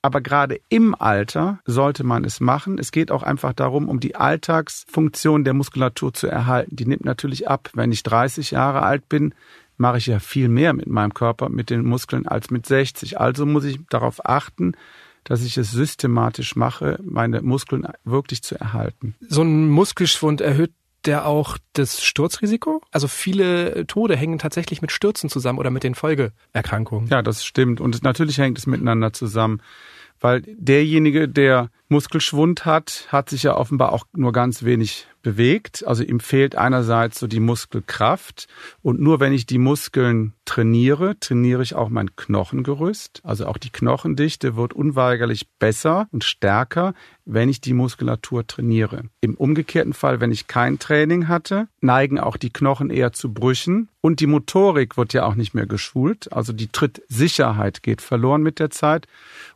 [0.00, 2.78] Aber gerade im Alter sollte man es machen.
[2.78, 6.74] Es geht auch einfach darum, um die Alltagsfunktion der Muskulatur zu erhalten.
[6.74, 7.70] Die nimmt natürlich ab.
[7.74, 9.32] Wenn ich 30 Jahre alt bin,
[9.76, 13.20] mache ich ja viel mehr mit meinem Körper, mit den Muskeln als mit 60.
[13.20, 14.72] Also muss ich darauf achten,
[15.24, 19.14] dass ich es systematisch mache, meine Muskeln wirklich zu erhalten.
[19.28, 20.72] So ein Muskelschwund erhöht
[21.04, 22.80] der auch das Sturzrisiko?
[22.92, 27.08] Also viele Tode hängen tatsächlich mit Stürzen zusammen oder mit den Folgeerkrankungen.
[27.08, 27.80] Ja, das stimmt.
[27.80, 29.60] Und natürlich hängt es miteinander zusammen.
[30.20, 35.84] Weil derjenige, der Muskelschwund hat, hat sich ja offenbar auch nur ganz wenig bewegt.
[35.86, 38.48] Also ihm fehlt einerseits so die Muskelkraft
[38.82, 43.20] und nur wenn ich die Muskeln trainiere, trainiere ich auch mein Knochengerüst.
[43.24, 49.04] Also auch die Knochendichte wird unweigerlich besser und stärker, wenn ich die Muskulatur trainiere.
[49.20, 53.88] Im umgekehrten Fall, wenn ich kein Training hatte, neigen auch die Knochen eher zu Brüchen
[54.00, 56.32] und die Motorik wird ja auch nicht mehr geschult.
[56.32, 59.06] Also die Trittsicherheit geht verloren mit der Zeit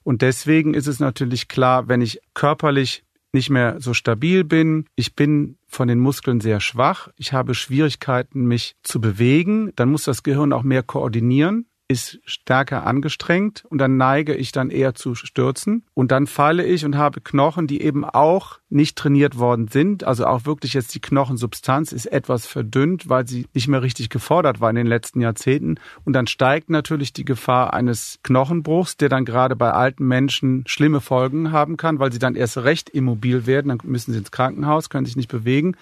[0.04, 3.02] und deswegen ist es natürlich klar, wenn ich körperlich
[3.36, 8.46] nicht mehr so stabil bin, ich bin von den Muskeln sehr schwach, ich habe Schwierigkeiten,
[8.46, 13.96] mich zu bewegen, dann muss das Gehirn auch mehr koordinieren ist stärker angestrengt und dann
[13.96, 18.04] neige ich dann eher zu stürzen und dann falle ich und habe Knochen, die eben
[18.04, 20.02] auch nicht trainiert worden sind.
[20.02, 24.60] Also auch wirklich jetzt die Knochensubstanz ist etwas verdünnt, weil sie nicht mehr richtig gefordert
[24.60, 25.76] war in den letzten Jahrzehnten.
[26.04, 31.00] Und dann steigt natürlich die Gefahr eines Knochenbruchs, der dann gerade bei alten Menschen schlimme
[31.00, 33.68] Folgen haben kann, weil sie dann erst recht immobil werden.
[33.68, 35.76] Dann müssen sie ins Krankenhaus, können sich nicht bewegen.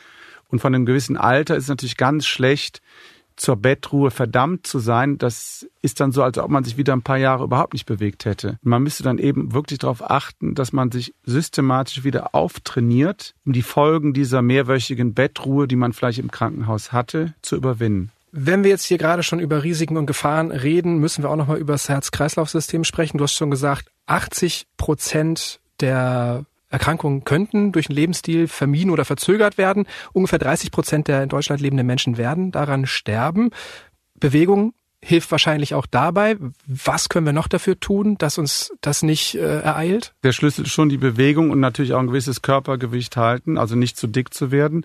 [0.48, 2.82] Und von einem gewissen Alter ist es natürlich ganz schlecht,
[3.36, 7.02] zur Bettruhe verdammt zu sein, das ist dann so, als ob man sich wieder ein
[7.02, 8.58] paar Jahre überhaupt nicht bewegt hätte.
[8.62, 13.62] Man müsste dann eben wirklich darauf achten, dass man sich systematisch wieder auftrainiert, um die
[13.62, 18.10] Folgen dieser mehrwöchigen Bettruhe, die man vielleicht im Krankenhaus hatte, zu überwinden.
[18.36, 21.58] Wenn wir jetzt hier gerade schon über Risiken und Gefahren reden, müssen wir auch nochmal
[21.58, 23.18] über das Herz-Kreislauf-System sprechen.
[23.18, 26.44] Du hast schon gesagt, 80 Prozent der
[26.74, 29.87] Erkrankungen könnten durch den Lebensstil vermieden oder verzögert werden.
[30.12, 33.50] Ungefähr 30 Prozent der in Deutschland lebenden Menschen werden daran sterben.
[34.18, 36.37] Bewegung hilft wahrscheinlich auch dabei.
[36.66, 40.14] Was können wir noch dafür tun, dass uns das nicht äh, ereilt?
[40.24, 43.96] Der Schlüssel ist schon die Bewegung und natürlich auch ein gewisses Körpergewicht halten, also nicht
[43.96, 44.84] zu dick zu werden.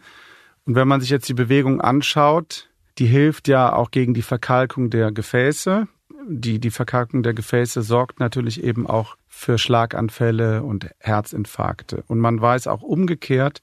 [0.65, 4.91] Und wenn man sich jetzt die Bewegung anschaut, die hilft ja auch gegen die Verkalkung
[4.91, 5.87] der Gefäße.
[6.27, 12.03] Die, die Verkalkung der Gefäße sorgt natürlich eben auch für Schlaganfälle und Herzinfarkte.
[12.07, 13.61] Und man weiß auch umgekehrt,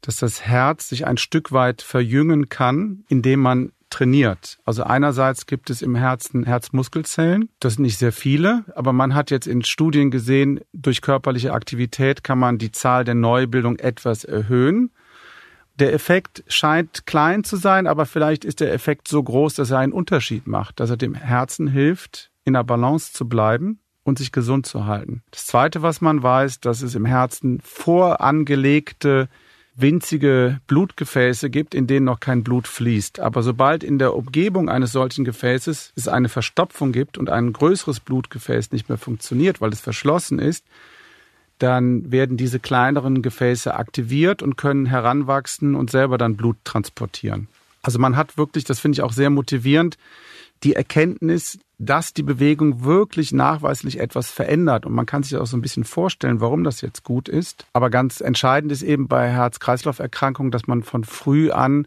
[0.00, 4.58] dass das Herz sich ein Stück weit verjüngen kann, indem man trainiert.
[4.64, 9.30] Also einerseits gibt es im Herzen Herzmuskelzellen, das sind nicht sehr viele, aber man hat
[9.30, 14.92] jetzt in Studien gesehen, durch körperliche Aktivität kann man die Zahl der Neubildung etwas erhöhen.
[15.74, 19.78] Der Effekt scheint klein zu sein, aber vielleicht ist der Effekt so groß, dass er
[19.78, 24.30] einen Unterschied macht, dass er dem Herzen hilft, in der Balance zu bleiben und sich
[24.30, 25.22] gesund zu halten.
[25.32, 29.28] Das Zweite, was man weiß, dass es im Herzen vorangelegte
[29.74, 33.20] winzige Blutgefäße gibt, in denen noch kein Blut fließt.
[33.20, 38.00] Aber sobald in der Umgebung eines solchen Gefäßes es eine Verstopfung gibt und ein größeres
[38.00, 40.64] Blutgefäß nicht mehr funktioniert, weil es verschlossen ist,
[41.58, 47.48] dann werden diese kleineren Gefäße aktiviert und können heranwachsen und selber dann Blut transportieren.
[47.82, 49.98] Also man hat wirklich, das finde ich auch sehr motivierend,
[50.62, 54.86] die Erkenntnis, dass die Bewegung wirklich nachweislich etwas verändert.
[54.86, 57.66] Und man kann sich auch so ein bisschen vorstellen, warum das jetzt gut ist.
[57.72, 61.86] Aber ganz entscheidend ist eben bei Herz-Kreislauf-Erkrankungen, dass man von früh an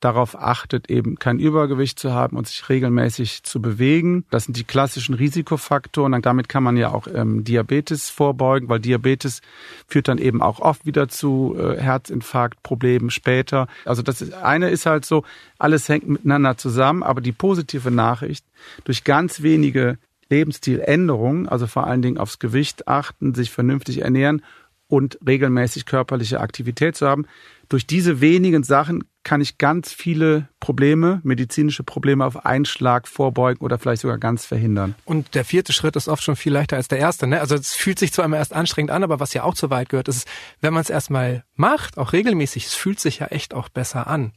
[0.00, 4.24] darauf achtet, eben kein Übergewicht zu haben und sich regelmäßig zu bewegen.
[4.30, 6.14] Das sind die klassischen Risikofaktoren.
[6.14, 9.42] Und damit kann man ja auch ähm, Diabetes vorbeugen, weil Diabetes
[9.86, 13.68] führt dann eben auch oft wieder zu äh, Herzinfarktproblemen später.
[13.84, 15.24] Also das ist, eine ist halt so,
[15.58, 18.44] alles hängt miteinander zusammen, aber die positive Nachricht,
[18.84, 19.98] durch ganz wenige
[20.30, 24.42] Lebensstiländerungen, also vor allen Dingen aufs Gewicht achten, sich vernünftig ernähren
[24.90, 27.26] und regelmäßig körperliche Aktivität zu haben,
[27.68, 33.64] durch diese wenigen Sachen kann ich ganz viele Probleme, medizinische Probleme auf einen Schlag vorbeugen
[33.64, 34.96] oder vielleicht sogar ganz verhindern.
[35.04, 37.28] Und der vierte Schritt ist oft schon viel leichter als der erste.
[37.28, 37.40] Ne?
[37.40, 39.88] Also es fühlt sich zwar immer erst anstrengend an, aber was ja auch zu weit
[39.88, 40.26] gehört, ist,
[40.60, 44.32] wenn man es erstmal macht, auch regelmäßig, es fühlt sich ja echt auch besser an.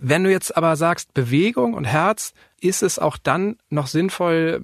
[0.00, 4.62] Wenn du jetzt aber sagst, Bewegung und Herz, ist es auch dann noch sinnvoll,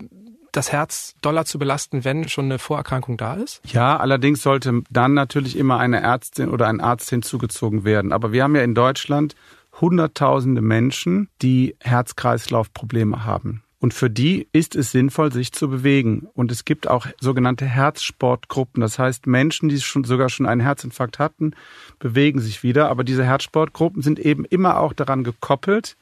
[0.58, 3.60] das Herz doller zu belasten, wenn schon eine Vorerkrankung da ist?
[3.64, 8.12] Ja, allerdings sollte dann natürlich immer eine Ärztin oder ein Arzt hinzugezogen werden.
[8.12, 9.36] Aber wir haben ja in Deutschland
[9.80, 13.62] Hunderttausende Menschen, die Herz-Kreislauf-Probleme haben.
[13.78, 16.26] Und für die ist es sinnvoll, sich zu bewegen.
[16.34, 18.80] Und es gibt auch sogenannte Herzsportgruppen.
[18.80, 21.52] Das heißt, Menschen, die schon, sogar schon einen Herzinfarkt hatten,
[22.00, 22.88] bewegen sich wieder.
[22.88, 25.96] Aber diese Herzsportgruppen sind eben immer auch daran gekoppelt,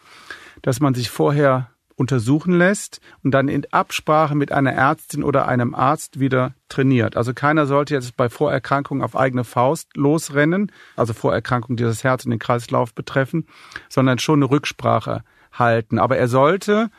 [0.63, 5.75] dass man sich vorher untersuchen lässt und dann in Absprache mit einer Ärztin oder einem
[5.75, 7.17] Arzt wieder trainiert.
[7.17, 12.25] Also keiner sollte jetzt bei Vorerkrankungen auf eigene Faust losrennen, also Vorerkrankungen, die das Herz
[12.25, 13.47] und den Kreislauf betreffen,
[13.89, 15.99] sondern schon eine Rücksprache halten.
[15.99, 16.91] Aber er sollte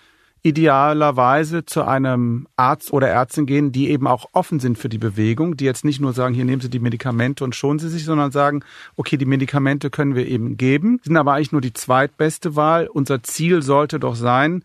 [0.44, 5.58] idealerweise zu einem Arzt oder Ärztin gehen, die eben auch offen sind für die Bewegung,
[5.58, 8.32] die jetzt nicht nur sagen, hier nehmen Sie die Medikamente und schonen Sie sich, sondern
[8.32, 8.64] sagen,
[8.96, 12.88] okay, die Medikamente können wir eben geben, sind aber eigentlich nur die zweitbeste Wahl.
[12.88, 14.64] Unser Ziel sollte doch sein,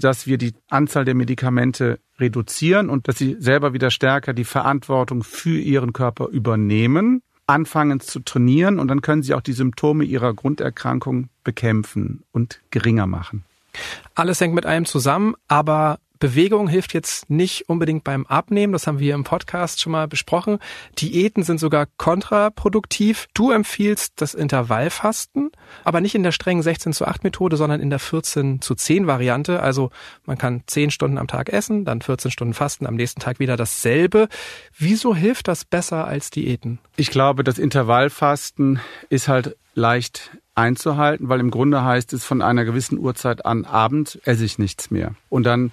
[0.00, 5.22] dass wir die Anzahl der Medikamente reduzieren und dass sie selber wieder stärker die Verantwortung
[5.22, 10.32] für ihren Körper übernehmen, anfangen zu trainieren und dann können sie auch die Symptome ihrer
[10.34, 13.44] Grunderkrankung bekämpfen und geringer machen.
[14.14, 18.98] Alles hängt mit allem zusammen, aber Bewegung hilft jetzt nicht unbedingt beim Abnehmen, das haben
[18.98, 20.58] wir im Podcast schon mal besprochen.
[20.98, 23.26] Diäten sind sogar kontraproduktiv.
[23.34, 25.50] Du empfiehlst das Intervallfasten,
[25.82, 29.06] aber nicht in der strengen 16 zu 8 Methode, sondern in der 14 zu 10
[29.06, 29.60] Variante.
[29.60, 29.90] Also
[30.24, 33.56] man kann 10 Stunden am Tag essen, dann 14 Stunden fasten, am nächsten Tag wieder
[33.56, 34.28] dasselbe.
[34.78, 36.78] Wieso hilft das besser als Diäten?
[36.96, 42.64] Ich glaube, das Intervallfasten ist halt leicht einzuhalten, weil im Grunde heißt es von einer
[42.64, 45.14] gewissen Uhrzeit an Abend esse ich nichts mehr.
[45.28, 45.72] Und dann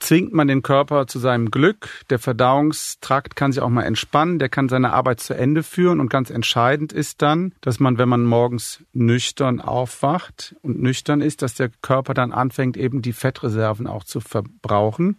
[0.00, 1.88] zwingt man den Körper zu seinem Glück.
[2.10, 6.08] Der Verdauungstrakt kann sich auch mal entspannen, der kann seine Arbeit zu Ende führen und
[6.08, 11.54] ganz entscheidend ist dann, dass man, wenn man morgens nüchtern aufwacht und nüchtern ist, dass
[11.54, 15.18] der Körper dann anfängt, eben die Fettreserven auch zu verbrauchen.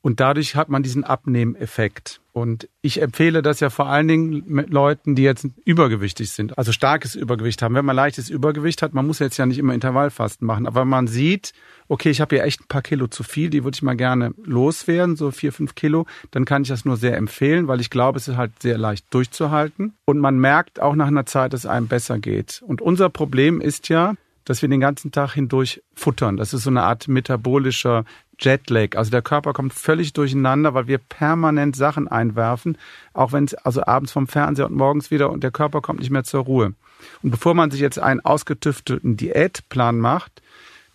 [0.00, 2.21] Und dadurch hat man diesen Abnehmeffekt.
[2.32, 6.72] Und ich empfehle das ja vor allen Dingen mit Leuten, die jetzt übergewichtig sind, also
[6.72, 7.74] starkes Übergewicht haben.
[7.74, 11.08] Wenn man leichtes Übergewicht hat, man muss jetzt ja nicht immer Intervallfasten machen, aber man
[11.08, 11.52] sieht,
[11.88, 14.32] okay, ich habe hier echt ein paar Kilo zu viel, die würde ich mal gerne
[14.42, 18.18] loswerden, so vier, fünf Kilo, dann kann ich das nur sehr empfehlen, weil ich glaube,
[18.18, 19.92] es ist halt sehr leicht durchzuhalten.
[20.06, 22.62] Und man merkt auch nach einer Zeit, dass es einem besser geht.
[22.66, 24.14] Und unser Problem ist ja,
[24.44, 26.36] dass wir den ganzen Tag hindurch futtern.
[26.36, 28.04] Das ist so eine Art metabolischer
[28.38, 28.96] Jetlag.
[28.96, 32.78] Also der Körper kommt völlig durcheinander, weil wir permanent Sachen einwerfen,
[33.12, 36.10] auch wenn es also abends vom Fernseher und morgens wieder und der Körper kommt nicht
[36.10, 36.74] mehr zur Ruhe.
[37.22, 40.42] Und bevor man sich jetzt einen ausgetüfteten Diätplan macht,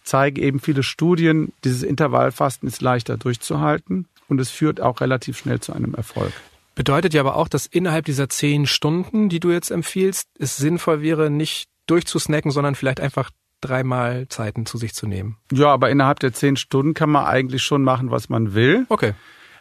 [0.03, 5.59] zeigen eben viele Studien, dieses Intervallfasten ist leichter durchzuhalten und es führt auch relativ schnell
[5.59, 6.31] zu einem Erfolg.
[6.75, 11.01] Bedeutet ja aber auch, dass innerhalb dieser zehn Stunden, die du jetzt empfiehlst, es sinnvoll
[11.01, 15.37] wäre, nicht durchzusnacken, sondern vielleicht einfach dreimal Zeiten zu sich zu nehmen.
[15.51, 18.85] Ja, aber innerhalb der zehn Stunden kann man eigentlich schon machen, was man will.
[18.89, 19.13] Okay.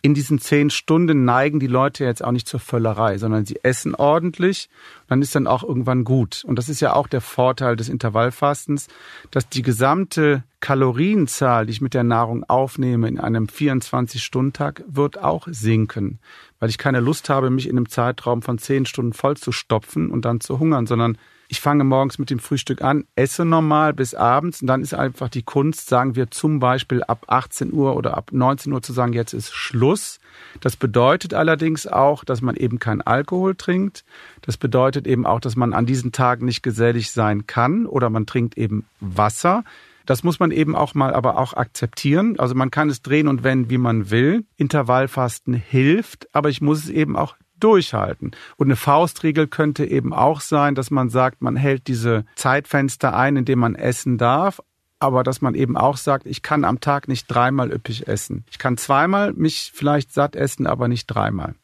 [0.02, 3.96] In diesen zehn Stunden neigen die Leute jetzt auch nicht zur Völlerei, sondern sie essen
[3.96, 4.68] ordentlich.
[5.08, 6.44] Dann ist dann auch irgendwann gut.
[6.46, 8.86] Und das ist ja auch der Vorteil des Intervallfastens,
[9.32, 15.48] dass die gesamte Kalorienzahl, die ich mit der Nahrung aufnehme in einem 24-Stunden-Tag, wird auch
[15.50, 16.20] sinken.
[16.60, 20.10] Weil ich keine Lust habe, mich in einem Zeitraum von zehn Stunden voll zu stopfen
[20.10, 24.14] und dann zu hungern, sondern Ich fange morgens mit dem Frühstück an, esse normal bis
[24.14, 28.16] abends und dann ist einfach die Kunst, sagen wir zum Beispiel ab 18 Uhr oder
[28.16, 30.18] ab 19 Uhr zu sagen, jetzt ist Schluss.
[30.60, 34.04] Das bedeutet allerdings auch, dass man eben kein Alkohol trinkt.
[34.42, 38.26] Das bedeutet eben auch, dass man an diesen Tagen nicht gesellig sein kann oder man
[38.26, 39.62] trinkt eben Wasser.
[40.06, 42.38] Das muss man eben auch mal aber auch akzeptieren.
[42.38, 44.44] Also man kann es drehen und wenden, wie man will.
[44.56, 48.32] Intervallfasten hilft, aber ich muss es eben auch durchhalten.
[48.56, 53.36] Und eine Faustregel könnte eben auch sein, dass man sagt, man hält diese Zeitfenster ein,
[53.36, 54.60] in dem man essen darf,
[54.98, 58.44] aber dass man eben auch sagt, ich kann am Tag nicht dreimal üppig essen.
[58.50, 61.54] Ich kann zweimal mich vielleicht satt essen, aber nicht dreimal.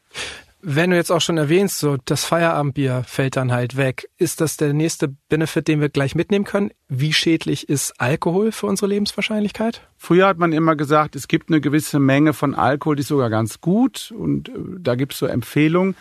[0.65, 4.57] Wenn du jetzt auch schon erwähnst, so das Feierabendbier fällt dann halt weg, ist das
[4.57, 6.71] der nächste Benefit, den wir gleich mitnehmen können?
[6.89, 9.83] Wie schädlich ist Alkohol für unsere Lebenswahrscheinlichkeit?
[9.97, 13.29] Früher hat man immer gesagt, es gibt eine gewisse Menge von Alkohol, die ist sogar
[13.29, 15.97] ganz gut und äh, da gibt es so Empfehlungen.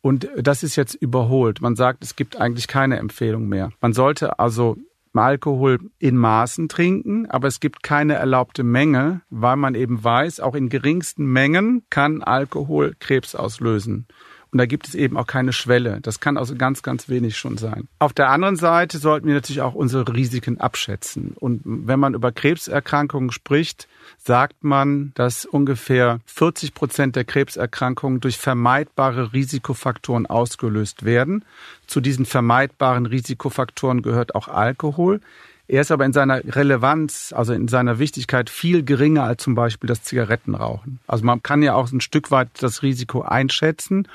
[0.00, 1.60] Und das ist jetzt überholt.
[1.60, 3.70] Man sagt, es gibt eigentlich keine Empfehlung mehr.
[3.80, 4.76] Man sollte also
[5.20, 10.54] Alkohol in Maßen trinken, aber es gibt keine erlaubte Menge, weil man eben weiß, auch
[10.54, 14.06] in geringsten Mengen kann Alkohol Krebs auslösen.
[14.52, 16.00] Und da gibt es eben auch keine Schwelle.
[16.02, 17.88] Das kann also ganz, ganz wenig schon sein.
[17.98, 21.34] Auf der anderen Seite sollten wir natürlich auch unsere Risiken abschätzen.
[21.40, 23.88] Und wenn man über Krebserkrankungen spricht,
[24.18, 31.46] sagt man, dass ungefähr 40 Prozent der Krebserkrankungen durch vermeidbare Risikofaktoren ausgelöst werden.
[31.86, 35.20] Zu diesen vermeidbaren Risikofaktoren gehört auch Alkohol.
[35.66, 39.88] Er ist aber in seiner Relevanz, also in seiner Wichtigkeit viel geringer als zum Beispiel
[39.88, 40.98] das Zigarettenrauchen.
[41.06, 44.06] Also man kann ja auch ein Stück weit das Risiko einschätzen.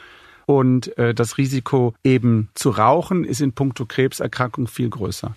[0.47, 5.35] Und äh, das Risiko eben zu rauchen ist in puncto Krebserkrankung viel größer.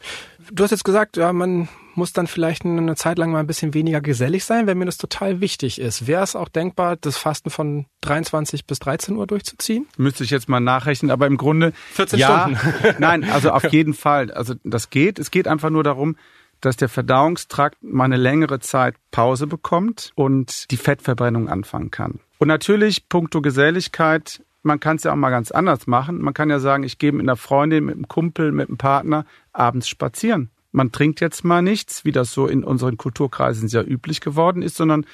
[0.52, 3.74] Du hast jetzt gesagt, ja, man muss dann vielleicht eine Zeit lang mal ein bisschen
[3.74, 6.06] weniger gesellig sein, wenn mir das total wichtig ist.
[6.06, 9.88] Wäre es auch denkbar, das Fasten von 23 bis 13 Uhr durchzuziehen?
[9.96, 12.94] Müsste ich jetzt mal nachrechnen, aber im Grunde 14 ja, Stunden.
[13.00, 14.30] nein, also auf jeden Fall.
[14.30, 15.18] Also das geht.
[15.18, 16.14] Es geht einfach nur darum,
[16.60, 22.20] dass der Verdauungstrakt mal eine längere Zeit Pause bekommt und die Fettverbrennung anfangen kann.
[22.38, 26.20] Und natürlich, puncto Geselligkeit, man kann es ja auch mal ganz anders machen.
[26.20, 29.24] Man kann ja sagen, ich gehe mit einer Freundin, mit einem Kumpel, mit einem Partner
[29.52, 30.50] abends spazieren.
[30.72, 34.76] Man trinkt jetzt mal nichts, wie das so in unseren Kulturkreisen sehr üblich geworden ist,
[34.76, 35.04] sondern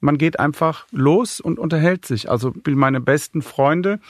[0.00, 2.30] man geht einfach los und unterhält sich.
[2.30, 4.00] Also meine besten Freunde,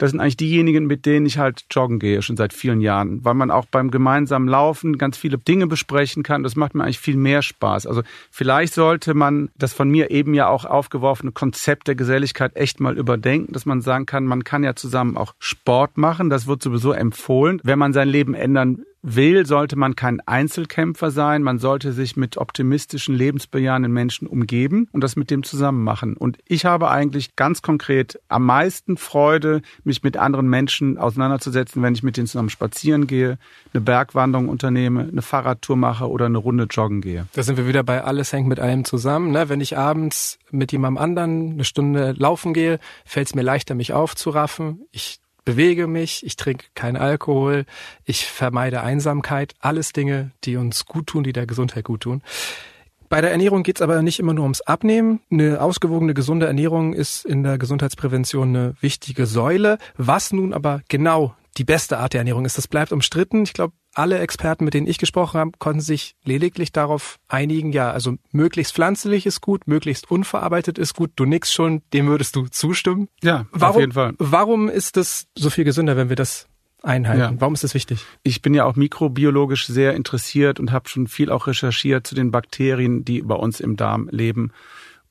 [0.00, 3.34] das sind eigentlich diejenigen, mit denen ich halt joggen gehe, schon seit vielen Jahren, weil
[3.34, 6.42] man auch beim gemeinsamen Laufen ganz viele Dinge besprechen kann.
[6.42, 7.86] Das macht mir eigentlich viel mehr Spaß.
[7.86, 12.80] Also vielleicht sollte man das von mir eben ja auch aufgeworfene Konzept der Geselligkeit echt
[12.80, 16.30] mal überdenken, dass man sagen kann, man kann ja zusammen auch Sport machen.
[16.30, 21.42] Das wird sowieso empfohlen, wenn man sein Leben ändern will, sollte man kein Einzelkämpfer sein.
[21.42, 26.16] Man sollte sich mit optimistischen, lebensbejahenden Menschen umgeben und das mit dem zusammen machen.
[26.16, 31.94] Und ich habe eigentlich ganz konkret am meisten Freude, mich mit anderen Menschen auseinanderzusetzen, wenn
[31.94, 33.38] ich mit denen zusammen spazieren gehe,
[33.74, 37.26] eine Bergwanderung unternehme, eine Fahrradtour mache oder eine Runde joggen gehe.
[37.34, 39.32] Da sind wir wieder bei alles hängt mit allem zusammen.
[39.32, 39.48] Ne?
[39.48, 43.92] Wenn ich abends mit jemandem anderen eine Stunde laufen gehe, fällt es mir leichter, mich
[43.92, 44.86] aufzuraffen.
[44.92, 47.64] Ich bewege mich, ich trinke keinen Alkohol,
[48.04, 52.22] ich vermeide Einsamkeit, alles Dinge, die uns gut tun, die der Gesundheit gut tun.
[53.10, 55.18] Bei der Ernährung geht es aber nicht immer nur ums Abnehmen.
[55.32, 59.78] Eine ausgewogene, gesunde Ernährung ist in der Gesundheitsprävention eine wichtige Säule.
[59.96, 63.42] Was nun aber genau die beste Art der Ernährung ist, das bleibt umstritten.
[63.42, 67.90] Ich glaube, alle Experten, mit denen ich gesprochen habe, konnten sich lediglich darauf einigen, ja,
[67.90, 71.10] also möglichst pflanzlich ist gut, möglichst unverarbeitet ist gut.
[71.16, 73.08] Du nix schon, dem würdest du zustimmen.
[73.24, 74.14] Ja, warum, auf jeden Fall.
[74.18, 76.46] Warum ist es so viel gesünder, wenn wir das
[76.82, 77.34] einhalten?
[77.34, 77.40] Ja.
[77.40, 78.04] Warum ist das wichtig?
[78.22, 82.30] Ich bin ja auch mikrobiologisch sehr interessiert und habe schon viel auch recherchiert zu den
[82.30, 84.52] Bakterien, die bei uns im Darm leben.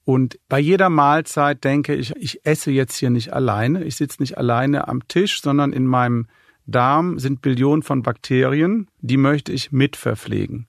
[0.06, 3.84] Und bei jeder Mahlzeit denke ich, ich esse jetzt hier nicht alleine.
[3.84, 6.28] Ich sitze nicht alleine am Tisch, sondern in meinem
[6.66, 10.68] Darm sind Billionen von Bakterien, die möchte ich mitverpflegen.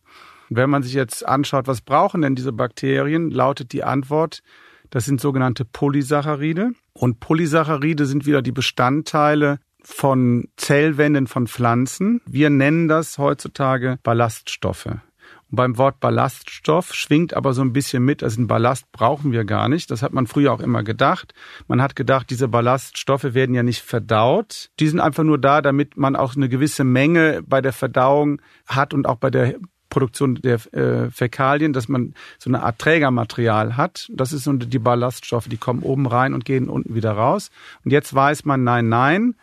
[0.48, 4.42] Und wenn man sich jetzt anschaut, was brauchen denn diese Bakterien, lautet die Antwort,
[4.90, 6.72] das sind sogenannte Polysaccharide.
[6.92, 12.20] Und Polysaccharide sind wieder die Bestandteile von Zellwänden von Pflanzen.
[12.26, 14.86] Wir nennen das heutzutage Ballaststoffe.
[14.86, 19.44] Und beim Wort Ballaststoff schwingt aber so ein bisschen mit, also einen Ballast brauchen wir
[19.44, 19.90] gar nicht.
[19.90, 21.34] Das hat man früher auch immer gedacht.
[21.66, 24.70] Man hat gedacht, diese Ballaststoffe werden ja nicht verdaut.
[24.78, 28.94] Die sind einfach nur da, damit man auch eine gewisse Menge bei der Verdauung hat
[28.94, 29.56] und auch bei der
[29.90, 34.08] Produktion der äh, Fäkalien, dass man so eine Art Trägermaterial hat.
[34.14, 37.50] Das ist so die Ballaststoffe, die kommen oben rein und gehen unten wieder raus.
[37.84, 39.34] Und jetzt weiß man, nein, nein,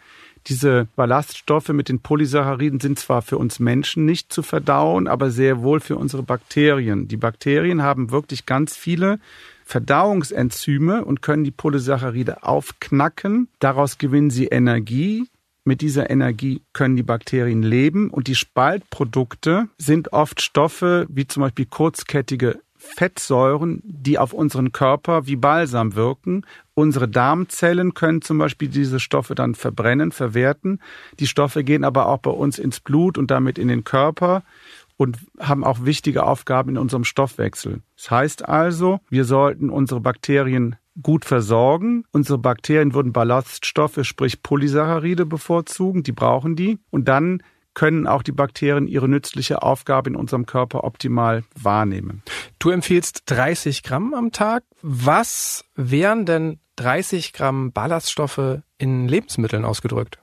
[0.46, 5.62] diese Ballaststoffe mit den Polysacchariden sind zwar für uns Menschen nicht zu verdauen, aber sehr
[5.62, 7.08] wohl für unsere Bakterien.
[7.08, 9.20] Die Bakterien haben wirklich ganz viele
[9.66, 13.50] Verdauungsenzyme und können die Polysaccharide aufknacken.
[13.60, 15.28] Daraus gewinnen sie Energie.
[15.66, 21.42] Mit dieser Energie können die Bakterien leben und die Spaltprodukte sind oft Stoffe wie zum
[21.42, 22.62] Beispiel kurzkettige
[22.96, 26.46] Fettsäuren, die auf unseren Körper wie Balsam wirken.
[26.74, 30.80] Unsere Darmzellen können zum Beispiel diese Stoffe dann verbrennen, verwerten.
[31.20, 34.44] Die Stoffe gehen aber auch bei uns ins Blut und damit in den Körper
[34.98, 37.82] und haben auch wichtige Aufgaben in unserem Stoffwechsel.
[37.96, 42.04] Das heißt also, wir sollten unsere Bakterien gut versorgen.
[42.12, 46.80] Unsere Bakterien würden Ballaststoffe, sprich Polysaccharide bevorzugen, die brauchen die.
[46.90, 47.44] Und dann
[47.76, 52.24] können auch die Bakterien ihre nützliche Aufgabe in unserem Körper optimal wahrnehmen.
[52.60, 54.64] Du empfiehlst 30 Gramm am Tag.
[54.82, 60.20] Was wären denn 30 Gramm Ballaststoffe in Lebensmitteln ausgedrückt?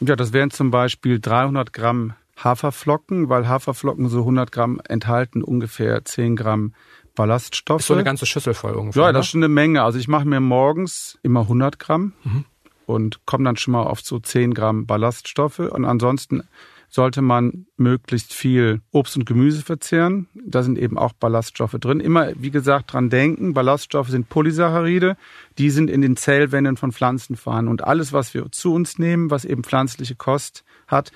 [0.00, 6.04] Ja, das wären zum Beispiel 300 Gramm Haferflocken, weil Haferflocken so 100 Gramm enthalten ungefähr
[6.04, 6.74] 10 Gramm
[7.14, 7.80] Ballaststoffe.
[7.80, 9.04] Ist so eine ganze Schüssel voll ungefähr.
[9.04, 9.82] Ja, das ist schon eine Menge.
[9.82, 12.44] Also ich mache mir morgens immer 100 Gramm mhm.
[12.84, 15.60] und komme dann schon mal auf so 10 Gramm Ballaststoffe.
[15.60, 16.42] Und ansonsten
[16.88, 20.28] sollte man möglichst viel Obst und Gemüse verzehren.
[20.34, 22.00] Da sind eben auch Ballaststoffe drin.
[22.00, 25.16] Immer, wie gesagt, dran denken, Ballaststoffe sind Polysaccharide.
[25.58, 27.70] Die sind in den Zellwänden von Pflanzen vorhanden.
[27.70, 31.12] Und alles, was wir zu uns nehmen, was eben pflanzliche Kost hat,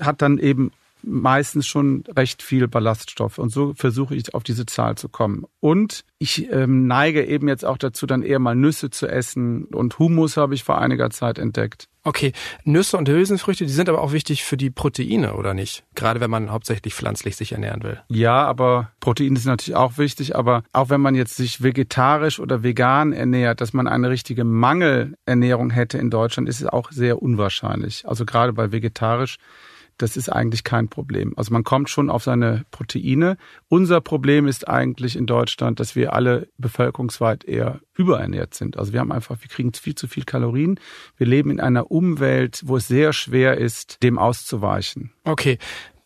[0.00, 0.72] hat dann eben
[1.02, 3.38] meistens schon recht viel Ballaststoffe.
[3.38, 5.44] Und so versuche ich auf diese Zahl zu kommen.
[5.60, 9.64] Und ich ähm, neige eben jetzt auch dazu, dann eher mal Nüsse zu essen.
[9.64, 11.88] Und Humus habe ich vor einiger Zeit entdeckt.
[12.04, 12.32] Okay,
[12.64, 15.84] Nüsse und Hülsenfrüchte, die sind aber auch wichtig für die Proteine, oder nicht?
[15.94, 18.00] Gerade wenn man hauptsächlich pflanzlich sich ernähren will.
[18.08, 20.34] Ja, aber Proteine sind natürlich auch wichtig.
[20.34, 25.70] Aber auch wenn man jetzt sich vegetarisch oder vegan ernährt, dass man eine richtige Mangelernährung
[25.70, 28.06] hätte in Deutschland, ist es auch sehr unwahrscheinlich.
[28.08, 29.38] Also gerade bei vegetarisch
[30.02, 31.32] das ist eigentlich kein Problem.
[31.36, 33.36] Also man kommt schon auf seine Proteine.
[33.68, 38.76] Unser Problem ist eigentlich in Deutschland, dass wir alle bevölkerungsweit eher überernährt sind.
[38.76, 40.80] Also wir haben einfach, wir kriegen viel zu viel Kalorien.
[41.16, 45.12] Wir leben in einer Umwelt, wo es sehr schwer ist, dem auszuweichen.
[45.24, 45.58] Okay.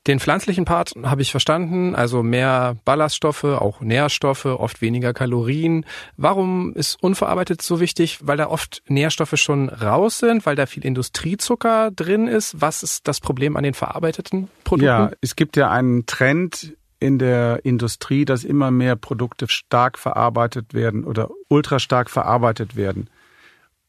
[0.06, 5.84] Den pflanzlichen Part habe ich verstanden, also mehr Ballaststoffe, auch Nährstoffe, oft weniger Kalorien.
[6.16, 8.20] Warum ist unverarbeitet so wichtig?
[8.22, 12.60] Weil da oft Nährstoffe schon raus sind, weil da viel Industriezucker drin ist.
[12.60, 14.86] Was ist das Problem an den verarbeiteten Produkten?
[14.86, 20.72] Ja, es gibt ja einen Trend in der Industrie, dass immer mehr Produkte stark verarbeitet
[20.72, 23.10] werden oder ultra stark verarbeitet werden.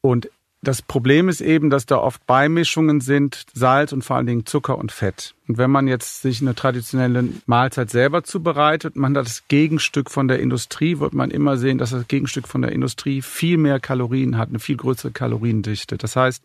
[0.02, 0.30] Und
[0.62, 4.78] das Problem ist eben, dass da oft Beimischungen sind, Salz und vor allen Dingen Zucker
[4.78, 5.36] und Fett.
[5.48, 10.28] Und wenn man jetzt sich eine traditionelle Mahlzeit selber zubereitet, man hat das Gegenstück von
[10.28, 14.38] der Industrie, wird man immer sehen, dass das Gegenstück von der Industrie viel mehr Kalorien
[14.38, 15.96] hat, eine viel größere Kaloriendichte.
[15.98, 16.44] Das heißt,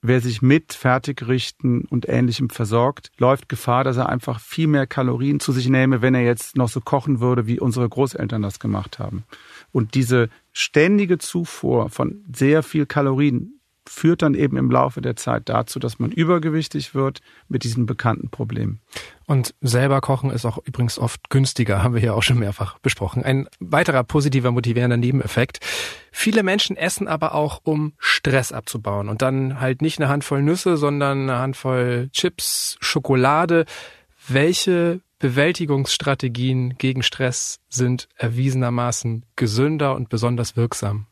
[0.00, 5.40] wer sich mit Fertiggerichten und Ähnlichem versorgt, läuft Gefahr, dass er einfach viel mehr Kalorien
[5.40, 8.98] zu sich nehme, wenn er jetzt noch so kochen würde, wie unsere Großeltern das gemacht
[8.98, 9.24] haben.
[9.72, 13.58] Und diese ständige Zufuhr von sehr viel Kalorien
[13.88, 18.30] führt dann eben im Laufe der Zeit dazu, dass man übergewichtig wird mit diesen bekannten
[18.30, 18.80] Problemen.
[19.26, 23.24] Und selber kochen ist auch übrigens oft günstiger, haben wir ja auch schon mehrfach besprochen.
[23.24, 25.58] Ein weiterer positiver motivierender Nebeneffekt.
[26.12, 30.76] Viele Menschen essen aber auch, um Stress abzubauen und dann halt nicht eine Handvoll Nüsse,
[30.76, 33.64] sondern eine Handvoll Chips, Schokolade.
[34.28, 41.06] Welche Bewältigungsstrategien gegen Stress sind erwiesenermaßen gesünder und besonders wirksam?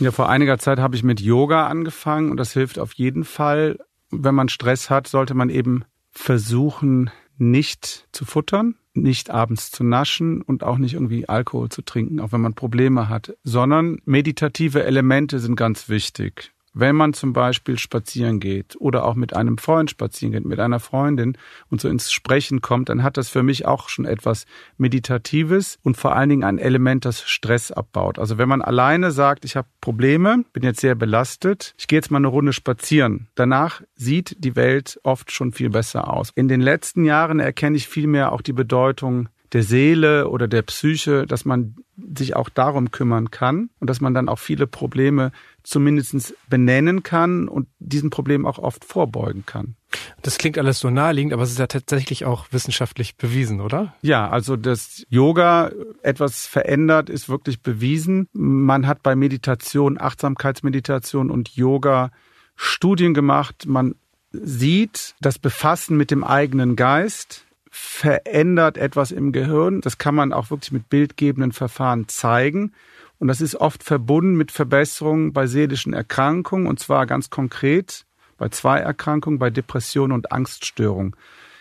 [0.00, 3.78] Ja, vor einiger Zeit habe ich mit Yoga angefangen und das hilft auf jeden Fall.
[4.10, 10.42] Wenn man Stress hat, sollte man eben versuchen, nicht zu futtern, nicht abends zu naschen
[10.42, 15.38] und auch nicht irgendwie Alkohol zu trinken, auch wenn man Probleme hat, sondern meditative Elemente
[15.38, 16.53] sind ganz wichtig.
[16.76, 20.80] Wenn man zum Beispiel spazieren geht oder auch mit einem Freund spazieren geht, mit einer
[20.80, 21.38] Freundin
[21.70, 24.44] und so ins Sprechen kommt, dann hat das für mich auch schon etwas
[24.76, 28.18] Meditatives und vor allen Dingen ein Element, das Stress abbaut.
[28.18, 32.10] Also wenn man alleine sagt, ich habe Probleme, bin jetzt sehr belastet, ich gehe jetzt
[32.10, 33.28] mal eine Runde spazieren.
[33.36, 36.30] Danach sieht die Welt oft schon viel besser aus.
[36.34, 41.26] In den letzten Jahren erkenne ich vielmehr auch die Bedeutung der Seele oder der Psyche,
[41.26, 45.30] dass man sich auch darum kümmern kann und dass man dann auch viele Probleme
[45.62, 49.76] zumindest benennen kann und diesen Problemen auch oft vorbeugen kann.
[50.22, 53.94] Das klingt alles so naheliegend, aber es ist ja tatsächlich auch wissenschaftlich bewiesen, oder?
[54.02, 55.70] Ja, also dass Yoga
[56.02, 58.28] etwas verändert, ist wirklich bewiesen.
[58.32, 62.10] Man hat bei Meditation, Achtsamkeitsmeditation und Yoga
[62.56, 63.66] Studien gemacht.
[63.66, 63.94] Man
[64.32, 67.44] sieht das Befassen mit dem eigenen Geist
[67.76, 69.80] verändert etwas im Gehirn.
[69.80, 72.72] Das kann man auch wirklich mit bildgebenden Verfahren zeigen.
[73.18, 78.04] Und das ist oft verbunden mit Verbesserungen bei seelischen Erkrankungen und zwar ganz konkret
[78.38, 81.16] bei zwei Erkrankungen, bei Depression und Angststörung.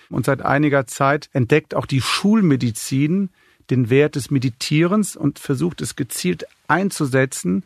[0.10, 3.30] Und seit einiger Zeit entdeckt auch die Schulmedizin
[3.72, 7.64] den Wert des Meditierens und versucht es gezielt einzusetzen,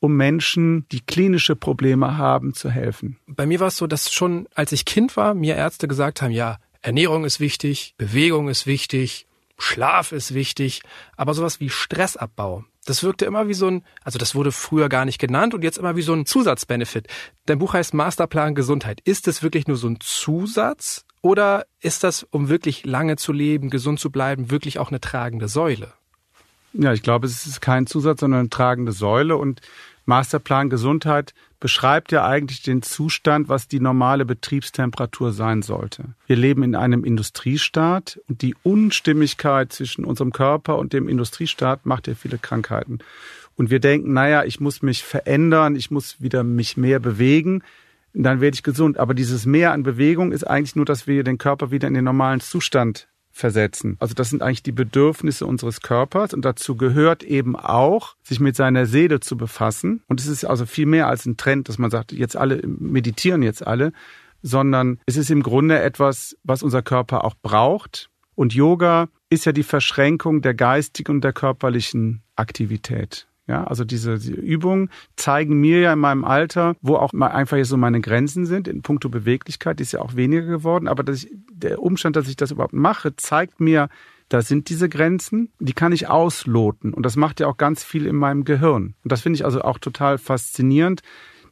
[0.00, 3.16] um Menschen, die klinische Probleme haben, zu helfen.
[3.26, 6.32] Bei mir war es so, dass schon als ich Kind war, mir Ärzte gesagt haben,
[6.32, 9.26] ja, Ernährung ist wichtig, Bewegung ist wichtig,
[9.58, 10.82] Schlaf ist wichtig,
[11.16, 15.04] aber sowas wie Stressabbau, das wirkte immer wie so ein, also das wurde früher gar
[15.04, 17.08] nicht genannt und jetzt immer wie so ein Zusatzbenefit.
[17.46, 19.00] Dein Buch heißt Masterplan Gesundheit.
[19.00, 23.68] Ist es wirklich nur so ein Zusatz oder ist das, um wirklich lange zu leben,
[23.68, 25.92] gesund zu bleiben, wirklich auch eine tragende Säule?
[26.72, 29.60] Ja, ich glaube, es ist kein Zusatz, sondern eine tragende Säule und
[30.06, 36.14] Masterplan Gesundheit beschreibt ja eigentlich den Zustand, was die normale Betriebstemperatur sein sollte.
[36.26, 42.06] Wir leben in einem Industriestaat und die Unstimmigkeit zwischen unserem Körper und dem Industriestaat macht
[42.06, 43.00] ja viele Krankheiten.
[43.56, 47.62] Und wir denken, naja, ich muss mich verändern, ich muss wieder mich mehr bewegen,
[48.12, 48.98] dann werde ich gesund.
[48.98, 52.04] Aber dieses Mehr an Bewegung ist eigentlich nur, dass wir den Körper wieder in den
[52.04, 53.96] normalen Zustand versetzen.
[54.00, 58.56] Also das sind eigentlich die Bedürfnisse unseres Körpers und dazu gehört eben auch, sich mit
[58.56, 60.02] seiner Seele zu befassen.
[60.08, 63.42] Und es ist also viel mehr als ein Trend, dass man sagt, jetzt alle meditieren
[63.42, 63.92] jetzt alle,
[64.42, 68.08] sondern es ist im Grunde etwas, was unser Körper auch braucht.
[68.34, 73.25] Und Yoga ist ja die Verschränkung der geistigen und der körperlichen Aktivität.
[73.48, 77.76] Ja, also diese, Übungen zeigen mir ja in meinem Alter, wo auch mal einfach so
[77.76, 78.66] meine Grenzen sind.
[78.66, 80.88] In puncto Beweglichkeit die ist ja auch weniger geworden.
[80.88, 83.88] Aber ich, der Umstand, dass ich das überhaupt mache, zeigt mir,
[84.28, 86.92] da sind diese Grenzen, die kann ich ausloten.
[86.92, 88.94] Und das macht ja auch ganz viel in meinem Gehirn.
[89.04, 91.02] Und das finde ich also auch total faszinierend,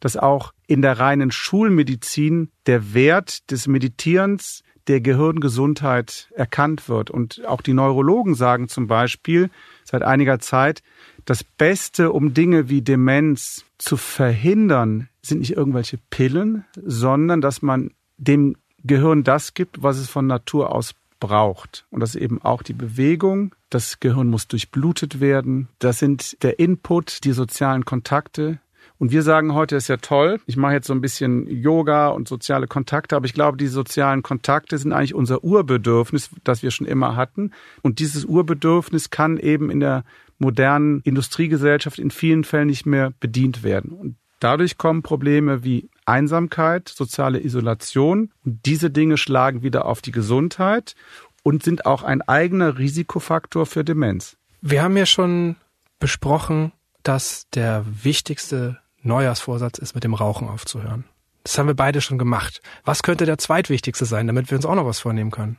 [0.01, 7.11] dass auch in der reinen Schulmedizin der Wert des Meditierens der Gehirngesundheit erkannt wird.
[7.11, 9.51] Und auch die Neurologen sagen zum Beispiel
[9.85, 10.83] seit einiger Zeit,
[11.25, 17.91] das Beste, um Dinge wie Demenz zu verhindern, sind nicht irgendwelche Pillen, sondern dass man
[18.17, 21.87] dem Gehirn das gibt, was es von Natur aus braucht.
[21.91, 23.55] Und das ist eben auch die Bewegung.
[23.71, 25.69] Das Gehirn muss durchblutet werden.
[25.79, 28.59] Das sind der Input, die sozialen Kontakte.
[28.99, 30.41] Und wir sagen heute, ist ja toll.
[30.47, 34.23] Ich mache jetzt so ein bisschen Yoga und soziale Kontakte, aber ich glaube, die sozialen
[34.23, 37.51] Kontakte sind eigentlich unser Urbedürfnis, das wir schon immer hatten.
[37.83, 40.05] Und dieses Urbedürfnis kann eben in der
[40.39, 43.93] modernen Industriegesellschaft in vielen Fällen nicht mehr bedient werden.
[43.93, 50.13] Und dadurch kommen Probleme wie Einsamkeit, soziale Isolation und diese Dinge schlagen wieder auf die
[50.13, 50.95] Gesundheit
[51.43, 54.37] und sind auch ein eigener Risikofaktor für Demenz.
[54.61, 55.57] Wir haben ja schon
[55.99, 56.73] besprochen,
[57.03, 61.05] dass der wichtigste Neujahrsvorsatz ist, mit dem Rauchen aufzuhören.
[61.45, 62.63] Das haben wir beide schon gemacht.
[62.85, 65.59] Was könnte der zweitwichtigste sein, damit wir uns auch noch was vornehmen können?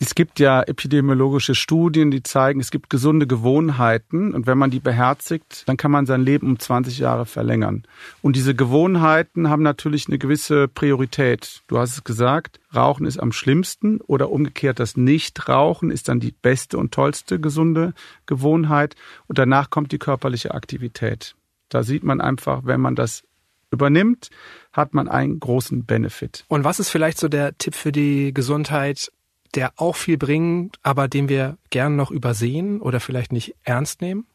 [0.00, 4.78] Es gibt ja epidemiologische Studien, die zeigen, es gibt gesunde Gewohnheiten und wenn man die
[4.78, 7.82] beherzigt, dann kann man sein Leben um 20 Jahre verlängern.
[8.22, 11.62] Und diese Gewohnheiten haben natürlich eine gewisse Priorität.
[11.66, 16.32] Du hast es gesagt, Rauchen ist am schlimmsten oder umgekehrt das Nichtrauchen ist dann die
[16.32, 17.92] beste und tollste gesunde
[18.26, 18.94] Gewohnheit
[19.26, 21.34] und danach kommt die körperliche Aktivität.
[21.70, 23.24] Da sieht man einfach, wenn man das
[23.70, 24.30] übernimmt,
[24.72, 26.44] hat man einen großen Benefit.
[26.48, 29.10] Und was ist vielleicht so der Tipp für die Gesundheit
[29.54, 34.26] der auch viel bringt, aber den wir gern noch übersehen oder vielleicht nicht ernst nehmen?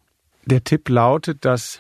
[0.45, 1.79] Der Tipp lautet, dass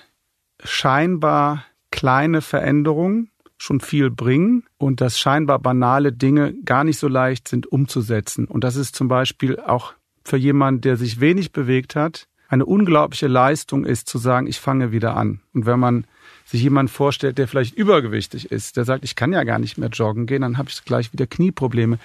[0.63, 7.47] scheinbar kleine Veränderungen schon viel bringen und dass scheinbar banale Dinge gar nicht so leicht
[7.47, 8.45] sind umzusetzen.
[8.45, 13.27] Und das ist zum Beispiel auch für jemanden, der sich wenig bewegt hat, eine unglaubliche
[13.27, 15.41] Leistung ist zu sagen, ich fange wieder an.
[15.53, 16.05] Und wenn man
[16.45, 19.89] sich jemand vorstellt, der vielleicht übergewichtig ist, der sagt, ich kann ja gar nicht mehr
[19.89, 21.97] joggen gehen, dann habe ich gleich wieder Knieprobleme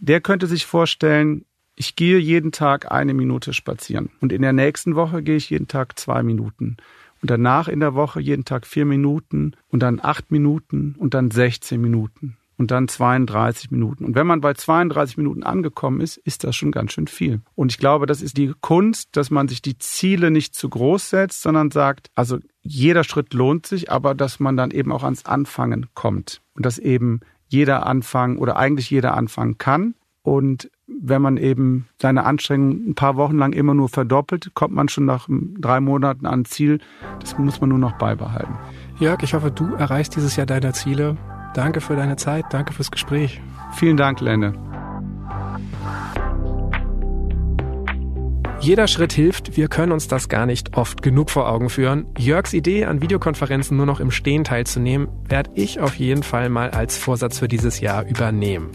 [0.00, 1.44] der könnte sich vorstellen,
[1.76, 4.10] ich gehe jeden Tag eine Minute spazieren.
[4.20, 6.76] Und in der nächsten Woche gehe ich jeden Tag zwei Minuten.
[7.22, 9.52] Und danach in der Woche jeden Tag vier Minuten.
[9.68, 10.94] Und dann acht Minuten.
[10.98, 12.36] Und dann 16 Minuten.
[12.56, 14.04] Und dann 32 Minuten.
[14.04, 17.40] Und wenn man bei 32 Minuten angekommen ist, ist das schon ganz schön viel.
[17.54, 21.08] Und ich glaube, das ist die Kunst, dass man sich die Ziele nicht zu groß
[21.08, 25.24] setzt, sondern sagt, also jeder Schritt lohnt sich, aber dass man dann eben auch ans
[25.24, 26.42] Anfangen kommt.
[26.52, 27.20] Und dass eben
[27.50, 29.94] jeder anfangen oder eigentlich jeder anfangen kann.
[30.22, 34.88] Und wenn man eben seine Anstrengungen ein paar Wochen lang immer nur verdoppelt, kommt man
[34.88, 36.78] schon nach drei Monaten ans Ziel.
[37.20, 38.54] Das muss man nur noch beibehalten.
[38.98, 41.16] Jörg, ich hoffe, du erreichst dieses Jahr deine Ziele.
[41.54, 43.40] Danke für deine Zeit, danke fürs Gespräch.
[43.72, 44.69] Vielen Dank, Lenne.
[48.62, 52.04] Jeder Schritt hilft, wir können uns das gar nicht oft genug vor Augen führen.
[52.18, 56.68] Jörgs Idee, an Videokonferenzen nur noch im Stehen teilzunehmen, werde ich auf jeden Fall mal
[56.70, 58.70] als Vorsatz für dieses Jahr übernehmen.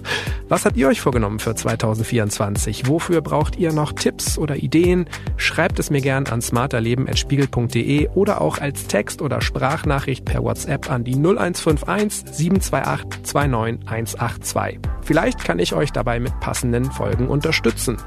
[0.48, 2.88] Was habt ihr euch vorgenommen für 2024?
[2.88, 5.06] Wofür braucht ihr noch Tipps oder Ideen?
[5.38, 11.04] Schreibt es mir gern an smarterleben.spiegel.de oder auch als Text- oder Sprachnachricht per WhatsApp an
[11.04, 14.80] die 0151 728 29182.
[15.02, 17.98] Vielleicht kann ich euch dabei mit passenden Folgen unterstützen.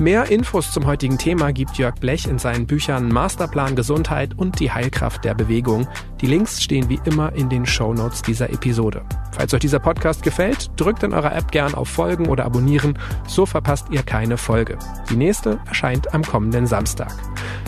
[0.00, 4.70] Mehr Infos zum heutigen Thema gibt Jörg Blech in seinen Büchern Masterplan Gesundheit und die
[4.70, 5.86] Heilkraft der Bewegung.
[6.20, 9.02] Die Links stehen wie immer in den Show Notes dieser Episode.
[9.32, 13.46] Falls euch dieser Podcast gefällt, drückt in eurer App gern auf Folgen oder abonnieren, so
[13.46, 14.78] verpasst ihr keine Folge.
[15.10, 17.14] Die nächste erscheint am kommenden Samstag.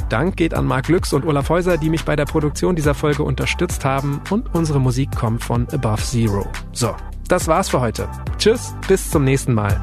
[0.08, 3.22] Dank geht an Marc Lüx und Olaf Häuser, die mich bei der Produktion dieser Folge
[3.22, 6.46] unterstützt haben und unsere Musik kommt von Above Zero.
[6.72, 6.94] So,
[7.28, 8.08] das war's für heute.
[8.38, 9.80] Tschüss, bis zum nächsten Mal.